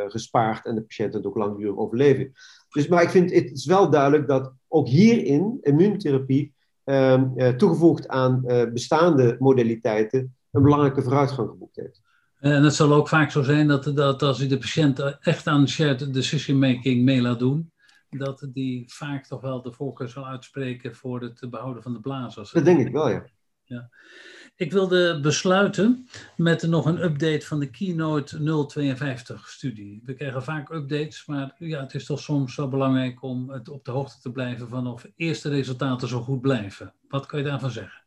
gespaard 0.08 0.66
en 0.66 0.76
de 0.76 0.82
patiënten 0.82 1.26
ook 1.26 1.38
langdurig 1.38 1.78
overleven. 1.78 2.32
Dus, 2.70 2.88
maar 2.88 3.04
ik 3.04 3.10
vind 3.10 3.34
het 3.34 3.52
is 3.52 3.66
wel 3.66 3.90
duidelijk 3.90 4.28
dat 4.28 4.54
ook 4.68 4.88
hierin 4.88 5.58
immuuntherapie 5.62 6.54
ehm, 6.84 7.56
toegevoegd 7.58 8.08
aan 8.08 8.42
bestaande 8.74 9.36
modaliteiten 9.40 10.36
een 10.52 10.62
belangrijke 10.62 11.02
vooruitgang 11.02 11.50
geboekt 11.50 11.76
heeft. 11.76 12.02
En 12.40 12.64
het 12.64 12.74
zal 12.74 12.94
ook 12.94 13.08
vaak 13.08 13.32
zo 13.32 13.44
zijn 13.44 13.68
dat, 13.68 13.96
dat 13.96 14.22
als 14.22 14.40
je 14.40 14.48
de 14.48 14.58
patiënt 14.58 15.00
echt 15.20 15.48
aan 15.48 15.68
shared 15.68 16.14
decision 16.14 16.60
making 16.60 17.04
mee 17.04 17.22
laat 17.22 17.40
doen, 17.40 17.72
dat 18.10 18.48
die 18.54 18.84
vaak 18.88 19.26
toch 19.26 19.42
wel 19.42 19.62
de 19.62 19.72
voorkeur 19.72 20.10
zal 20.10 20.26
uitspreken 20.26 20.96
voor 20.96 21.22
het 21.22 21.50
behouden 21.50 21.84
van 21.84 21.94
de 21.94 22.00
blazers. 22.00 22.52
Dat 22.52 22.66
denk 22.66 22.88
ik 22.88 22.92
wel, 22.92 23.10
ja. 23.10 23.26
ja. 23.64 23.90
Ik 24.60 24.72
wilde 24.72 25.20
besluiten 25.20 26.08
met 26.36 26.62
nog 26.62 26.86
een 26.86 27.04
update 27.04 27.46
van 27.46 27.60
de 27.60 27.70
Keynote 27.70 28.38
052-studie. 28.38 30.02
We 30.06 30.14
krijgen 30.14 30.44
vaak 30.44 30.70
updates, 30.70 31.26
maar 31.26 31.56
ja, 31.58 31.82
het 31.82 31.94
is 31.94 32.06
toch 32.06 32.20
soms 32.20 32.56
wel 32.56 32.68
belangrijk 32.68 33.24
om 33.24 33.50
het 33.50 33.70
op 33.70 33.86
de 33.86 33.92
hoogte 33.92 34.22
te 34.22 34.32
blijven 34.32 34.68
van 34.68 34.88
of 34.88 35.06
eerste 35.16 35.50
resultaten 35.50 36.08
zo 36.08 36.22
goed 36.22 36.42
blijven. 36.42 36.94
Wat 37.08 37.26
kan 37.26 37.40
je 37.40 37.46
daarvan 37.46 37.72
zeggen? 37.72 38.02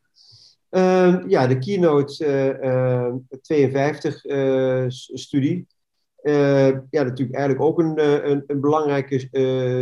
Uh, 0.71 1.29
ja, 1.29 1.47
de 1.47 1.59
Keynote 1.59 2.25
uh, 2.63 3.13
52-studie. 4.87 5.67
Uh, 6.23 6.69
ja, 6.69 7.03
natuurlijk 7.03 7.39
eigenlijk 7.39 7.65
ook 7.65 7.79
een, 7.79 8.05
een, 8.31 8.45
een 8.47 8.61
belangrijke 8.61 9.19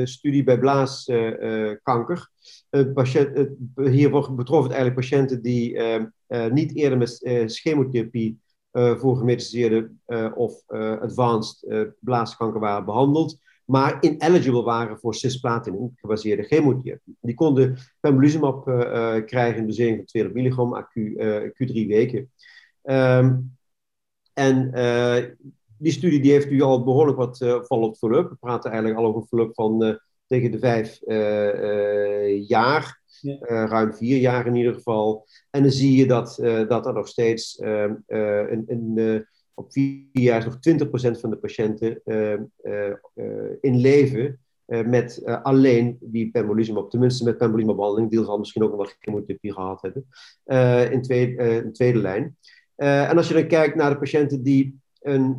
studie 0.07 0.45
bij 0.45 0.59
blaaskanker. 0.59 2.31
patiënt, 2.95 3.49
hier 3.75 4.11
betrof 4.35 4.63
het 4.63 4.73
eigenlijk 4.73 4.95
patiënten 4.95 5.43
die 5.43 5.77
ehm, 5.77 6.53
niet 6.53 6.77
eerder 6.77 6.99
met 6.99 7.21
chemotherapie 7.47 8.41
voor 8.73 9.17
gemetastaseerde 9.17 9.91
of 10.35 10.63
advanced 11.01 11.65
blaaskanker 12.01 12.61
waren 12.61 12.85
behandeld 12.85 13.39
maar 13.71 13.99
ineligible 14.01 14.63
waren 14.63 14.99
voor 14.99 15.15
cisplatin 15.15 15.93
gebaseerde 15.95 16.43
chemotherapie. 16.43 17.17
Die 17.21 17.35
konden 17.35 17.77
pembrolizumab 18.01 18.69
uh, 18.69 19.25
krijgen 19.25 19.61
in 19.61 19.67
dosering 19.67 19.97
van 19.97 20.05
200 20.05 20.43
milligram 20.43 20.87
uh, 20.95 21.43
Q3 21.43 21.87
weken. 21.87 22.31
Um, 22.83 23.57
en 24.33 24.71
uh, 24.75 25.25
die 25.81 25.93
studie 25.93 26.21
die 26.21 26.33
heeft 26.33 26.51
nu 26.51 26.61
al 26.61 26.85
behoorlijk 26.85 27.19
wat 27.19 27.41
uh, 27.41 27.63
follow-up. 27.63 28.29
We 28.29 28.37
praten 28.41 28.71
eigenlijk 28.71 29.01
al 29.01 29.07
over 29.07 29.23
follow-up 29.29 29.55
van 29.55 29.99
tegen 30.27 30.51
de 30.51 30.59
vijf 30.59 31.01
jaar. 32.49 32.99
Ja. 33.21 33.67
ruim 33.67 33.95
vier 33.95 34.17
jaar 34.19 34.47
in 34.47 34.55
ieder 34.55 34.75
geval. 34.75 35.27
En 35.51 35.63
dan 35.63 35.71
zie 35.71 35.97
je 35.97 36.07
dat, 36.07 36.37
dat 36.69 36.87
er 36.87 36.93
nog 36.93 37.09
steeds 37.09 37.59
ehm, 37.59 37.95
een, 38.07 38.65
een 38.67 39.27
op 39.61 39.73
vier 39.73 40.05
jaar 40.13 40.45
nog 40.45 40.55
20% 41.17 41.21
van 41.21 41.31
de 41.31 41.37
patiënten 41.37 42.01
uh, 42.05 42.33
uh, 42.63 43.53
in 43.61 43.77
leven 43.77 44.39
met 44.67 45.23
alleen 45.25 45.99
die 46.01 46.31
pembrolizumab, 46.31 46.91
tenminste 46.91 47.25
met 47.25 47.39
pembrolizumab-behandeling, 47.39 48.11
die 48.11 48.25
zal 48.25 48.39
misschien 48.39 48.63
ook 48.63 48.71
nog 48.71 48.79
wel 48.79 48.93
chemotherapie 48.99 49.53
gehad 49.53 49.83
hebben, 49.83 50.07
in, 50.93 51.03
tweede, 51.03 51.63
in 51.65 51.73
tweede 51.73 51.99
lijn. 51.99 52.37
en 52.77 53.17
als 53.17 53.29
je 53.29 53.35
dan 53.35 53.47
kijkt 53.47 53.75
naar 53.75 53.91
de 53.91 53.99
patiënten 53.99 54.43
die 54.43 54.80
een 55.01 55.37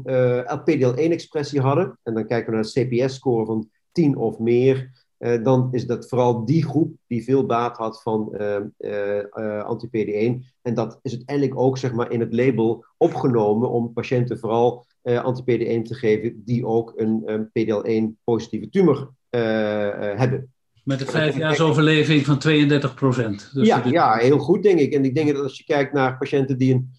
LPDL1-expressie 0.60 1.62
hadden, 1.62 2.00
en 2.04 2.14
dan 2.14 2.28
kijken 2.28 2.52
we 2.52 2.56
naar 2.56 2.70
een 2.74 2.88
CPS-score 2.88 3.46
van 3.46 3.70
10 3.92 4.18
of 4.18 4.40
meer, 4.40 4.92
uh, 5.22 5.44
dan 5.44 5.68
is 5.72 5.86
dat 5.86 6.10
vooral 6.10 6.46
die 6.46 6.66
groep 6.66 6.96
die 7.08 7.24
veel 7.24 7.46
baat 7.46 7.78
had 7.78 8.02
van 8.02 8.36
uh, 8.40 8.58
uh, 8.80 9.64
anti-PD1. 9.64 10.46
En 10.62 10.74
dat 10.74 11.00
is 11.02 11.12
uiteindelijk 11.12 11.60
ook 11.60 11.78
zeg 11.78 11.94
maar, 11.94 12.12
in 12.12 12.20
het 12.20 12.34
label 12.34 12.86
opgenomen 12.98 13.70
om 13.70 13.94
patiënten 13.94 14.40
vooral 14.40 14.86
anti-PD1 15.04 15.82
te 15.82 15.96
geven 15.96 16.42
die 16.46 16.66
ook 16.66 16.94
een, 16.96 17.24
een 17.26 17.48
PDL1-positieve 17.48 18.70
tumor 18.70 19.12
hebben. 19.30 20.54
Met 20.84 21.02
een 21.02 21.08
vijfjaarsoverleving 21.08 22.26
van 22.26 22.40
32 22.40 22.94
procent. 22.94 23.50
Dus 23.54 23.68
ja, 23.68 23.84
ja, 23.86 24.16
heel 24.16 24.38
goed 24.38 24.64
denk 24.64 24.80
ik. 24.80 24.94
En 24.94 25.06
ik 25.06 25.16
denk 25.16 25.34
dat 25.34 25.44
als 25.44 25.58
je 25.58 25.64
kijkt 25.64 25.94
naar 25.94 26.18
patiënten 26.18 26.58
die 26.58 26.74
een 26.74 26.92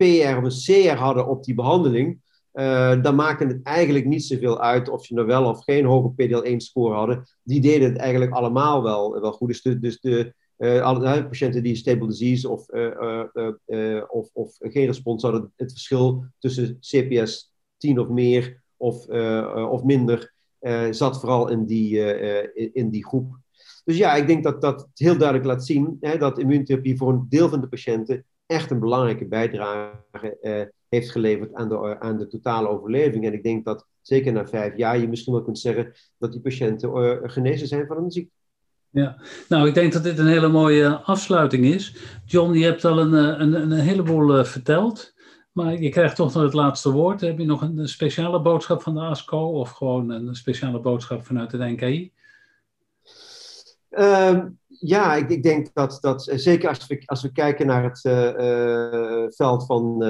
PR 0.00 0.36
of 0.36 0.44
een 0.44 0.84
CR 0.84 0.96
hadden 0.96 1.28
op 1.28 1.44
die 1.44 1.54
behandeling, 1.54 2.20
uh, 2.54 3.02
dan 3.02 3.14
maakte 3.14 3.46
het 3.46 3.62
eigenlijk 3.62 4.04
niet 4.04 4.24
zoveel 4.24 4.60
uit 4.60 4.88
of 4.88 5.06
je 5.06 5.14
nou 5.14 5.26
wel 5.26 5.44
of 5.44 5.64
geen 5.64 5.84
hoge 5.84 6.12
PDL1-score 6.12 6.94
hadden. 6.94 7.24
Die 7.42 7.60
deden 7.60 7.88
het 7.88 7.98
eigenlijk 7.98 8.32
allemaal 8.32 8.82
wel, 8.82 9.20
wel 9.20 9.32
goed. 9.32 9.48
Dus 9.48 9.62
de, 9.62 9.78
dus 9.78 10.00
de 10.00 10.34
uh, 10.58 10.82
alle, 10.82 11.26
patiënten 11.26 11.62
die 11.62 11.76
stable 11.76 12.06
disease 12.06 12.48
of, 12.48 12.72
uh, 12.72 14.02
of, 14.08 14.30
of 14.32 14.56
geen 14.58 14.86
respons 14.86 15.22
hadden, 15.22 15.52
het 15.56 15.70
verschil 15.70 16.24
tussen 16.38 16.78
CPS 16.80 17.52
10 17.76 17.98
of 17.98 18.08
meer 18.08 18.62
of, 18.76 19.06
of 19.70 19.82
minder 19.82 20.32
zat 20.90 21.20
vooral 21.20 21.48
in 21.48 21.64
die, 21.64 21.98
in 22.72 22.90
die 22.90 23.06
groep. 23.06 23.38
Dus 23.84 23.96
ja, 23.96 24.14
ik 24.14 24.26
denk 24.26 24.44
dat 24.44 24.60
dat 24.60 24.88
heel 24.94 25.16
duidelijk 25.16 25.48
laat 25.48 25.66
zien 25.66 25.96
hè, 26.00 26.18
dat 26.18 26.38
immuuntherapie 26.38 26.96
voor 26.96 27.12
een 27.12 27.26
deel 27.28 27.48
van 27.48 27.60
de 27.60 27.68
patiënten 27.68 28.24
echt 28.50 28.70
een 28.70 28.80
belangrijke 28.80 29.26
bijdrage 29.26 30.78
heeft 30.90 31.10
geleverd 31.10 31.54
aan 31.54 31.68
de, 31.68 32.00
aan 32.00 32.18
de 32.18 32.26
totale 32.26 32.68
overleving. 32.68 33.24
En 33.24 33.32
ik 33.32 33.42
denk 33.42 33.64
dat 33.64 33.86
zeker 34.00 34.32
na 34.32 34.46
vijf 34.46 34.76
jaar 34.76 34.98
je 34.98 35.08
misschien 35.08 35.32
wel 35.32 35.42
kunt 35.42 35.58
zeggen 35.58 35.92
dat 36.18 36.32
die 36.32 36.40
patiënten 36.40 36.96
uh, 36.96 37.16
genezen 37.22 37.66
zijn 37.66 37.86
van 37.86 37.96
een 37.96 38.10
ziekte. 38.10 38.34
Ja, 38.90 39.22
nou 39.48 39.68
ik 39.68 39.74
denk 39.74 39.92
dat 39.92 40.02
dit 40.02 40.18
een 40.18 40.26
hele 40.26 40.48
mooie 40.48 40.88
afsluiting 40.88 41.64
is. 41.64 41.96
John, 42.24 42.52
je 42.52 42.64
hebt 42.64 42.84
al 42.84 42.98
een, 42.98 43.14
eh, 43.14 43.40
een, 43.40 43.54
een 43.54 43.72
heleboel 43.72 44.44
verteld, 44.44 45.14
maar 45.52 45.80
je 45.80 45.88
krijgt 45.88 46.16
toch 46.16 46.34
nog 46.34 46.42
het 46.42 46.52
laatste 46.52 46.90
woord. 46.90 47.20
Heb 47.20 47.38
je 47.38 47.44
nog 47.44 47.62
een, 47.62 47.88
speciale 47.88 48.40
boodschap 48.42 48.82
van 48.82 48.94
de 48.94 49.00
ASCO 49.00 49.38
of 49.38 49.70
gewoon 49.70 50.10
een 50.10 50.34
speciale 50.34 50.80
boodschap 50.80 51.26
vanuit 51.26 51.52
het 51.52 51.60
NKI? 51.60 52.12
Ehm, 53.90 54.48
ja, 54.66 55.14
ik, 55.14 55.28
ik, 55.28 55.42
denk 55.42 55.68
dat, 55.72 55.98
dat 56.00 56.32
zeker 56.34 56.68
als 56.68 56.86
we, 56.86 57.02
als 57.04 57.22
we 57.22 57.32
kijken 57.32 57.66
naar 57.66 57.82
het 57.82 58.04
uh, 58.04 59.24
veld 59.28 59.66
van, 59.66 60.02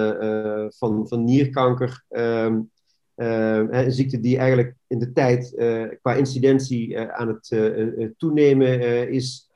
van, 0.69 1.09
van 1.09 1.25
nierkanker, 1.25 2.05
um, 2.09 2.71
een 3.15 3.93
ziekte 3.93 4.21
die 4.21 4.39
eigenlijk 4.39 4.75
in 4.87 4.99
de 4.99 5.13
tijd 5.13 5.55
qua 6.03 6.15
incidentie 6.15 6.99
aan 6.99 7.29
het 7.29 7.49
toenemen 8.19 9.09
is. 9.11 9.49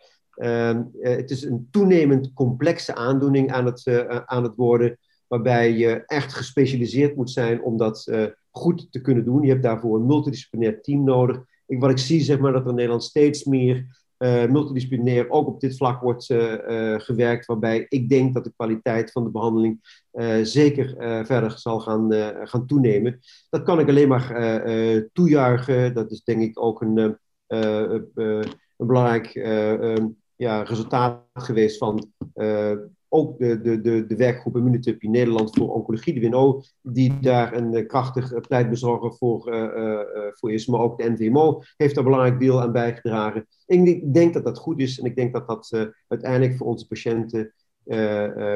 Het 1.00 1.30
is 1.30 1.42
een 1.42 1.68
toenemend 1.70 2.32
complexe 2.32 2.94
aandoening 2.94 3.52
aan 3.52 3.66
het, 3.66 4.06
aan 4.26 4.42
het 4.42 4.56
worden, 4.56 4.98
waarbij 5.26 5.72
je 5.72 6.02
echt 6.06 6.34
gespecialiseerd 6.34 7.16
moet 7.16 7.30
zijn 7.30 7.62
om 7.62 7.76
dat 7.76 8.10
goed 8.50 8.86
te 8.90 9.00
kunnen 9.00 9.24
doen. 9.24 9.42
Je 9.42 9.50
hebt 9.50 9.62
daarvoor 9.62 9.96
een 9.96 10.06
multidisciplinair 10.06 10.82
team 10.82 11.04
nodig. 11.04 11.44
Ik, 11.66 11.80
wat 11.80 11.90
ik 11.90 11.98
zie, 11.98 12.20
zeg 12.20 12.38
maar, 12.38 12.52
dat 12.52 12.62
er 12.62 12.68
in 12.68 12.74
Nederland 12.74 13.04
steeds 13.04 13.44
meer 13.44 14.03
uh, 14.24 14.46
multidisciplinair 14.46 15.30
ook 15.30 15.46
op 15.46 15.60
dit 15.60 15.76
vlak 15.76 16.00
wordt 16.00 16.30
uh, 16.30 16.94
gewerkt, 16.98 17.46
waarbij 17.46 17.86
ik 17.88 18.08
denk 18.08 18.34
dat 18.34 18.44
de 18.44 18.52
kwaliteit 18.56 19.12
van 19.12 19.24
de 19.24 19.30
behandeling 19.30 20.02
zeker 20.42 20.94
verder 21.26 21.58
zal 21.58 21.80
gaan, 21.80 22.12
gaan 22.46 22.66
toenemen. 22.66 23.20
Dat 23.50 23.62
kan 23.62 23.80
ik 23.80 23.88
alleen 23.88 24.08
maar 24.08 24.62
toejuichen. 25.12 25.94
Dat 25.94 26.10
is 26.10 26.24
denk 26.24 26.42
ik 26.42 26.62
ook 26.62 26.80
een, 26.80 27.18
een 27.46 28.44
belangrijk 28.76 29.32
ja, 30.36 30.62
resultaat 30.62 31.22
geweest 31.32 31.78
van 31.78 32.12
ook 33.14 33.38
de, 33.38 33.60
de, 33.60 33.80
de, 33.80 34.06
de 34.06 34.16
werkgroep 34.16 34.54
Nederland 35.00 35.56
voor 35.56 35.74
Oncologie, 35.74 36.14
de 36.14 36.28
WNO, 36.28 36.62
die 36.82 37.20
daar 37.20 37.54
een 37.54 37.86
krachtig 37.86 38.40
pleitbezorger 38.40 39.14
voor, 39.14 39.40
voor 40.32 40.52
is. 40.52 40.66
Maar 40.66 40.80
ook 40.80 40.98
de 40.98 41.10
NVMO 41.10 41.62
heeft 41.76 41.94
daar 41.94 42.04
een 42.04 42.10
belangrijk 42.10 42.40
deel 42.40 42.60
aan 42.60 42.72
bijgedragen. 42.72 43.46
Ik 43.66 44.14
denk 44.14 44.34
dat 44.34 44.44
dat 44.44 44.58
goed 44.58 44.80
is 44.80 44.98
en 44.98 45.04
ik 45.04 45.16
denk 45.16 45.32
dat 45.32 45.48
dat 45.48 45.92
uiteindelijk 46.08 46.56
voor 46.56 46.66
onze 46.66 46.86
patiënten 46.86 47.54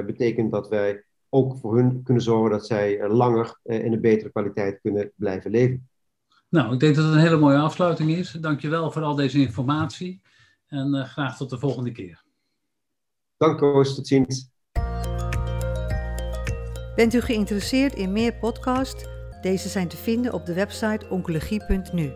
betekent 0.06 0.52
dat 0.52 0.68
wij 0.68 1.04
ook 1.28 1.56
voor 1.56 1.76
hun 1.76 2.02
kunnen 2.02 2.22
zorgen 2.22 2.50
dat 2.50 2.66
zij 2.66 3.08
langer 3.08 3.58
in 3.62 3.92
een 3.92 4.00
betere 4.00 4.30
kwaliteit 4.30 4.80
kunnen 4.80 5.12
blijven 5.16 5.50
leven. 5.50 5.88
Nou, 6.48 6.72
ik 6.72 6.80
denk 6.80 6.94
dat 6.94 7.04
het 7.04 7.14
een 7.14 7.20
hele 7.20 7.36
mooie 7.36 7.58
afsluiting 7.58 8.10
is. 8.10 8.30
Dankjewel 8.40 8.90
voor 8.90 9.02
al 9.02 9.14
deze 9.14 9.40
informatie 9.40 10.20
en 10.66 11.06
graag 11.06 11.36
tot 11.36 11.50
de 11.50 11.58
volgende 11.58 11.92
keer. 11.92 12.26
Dank 13.38 13.58
Koos, 13.58 13.94
tot 13.94 14.06
ziens. 14.06 14.50
Bent 16.94 17.14
u 17.14 17.20
geïnteresseerd 17.20 17.94
in 17.94 18.12
meer 18.12 18.34
podcasts? 18.34 19.04
Deze 19.40 19.68
zijn 19.68 19.88
te 19.88 19.96
vinden 19.96 20.32
op 20.32 20.46
de 20.46 20.54
website 20.54 21.06
oncologie.nu. 21.08 22.12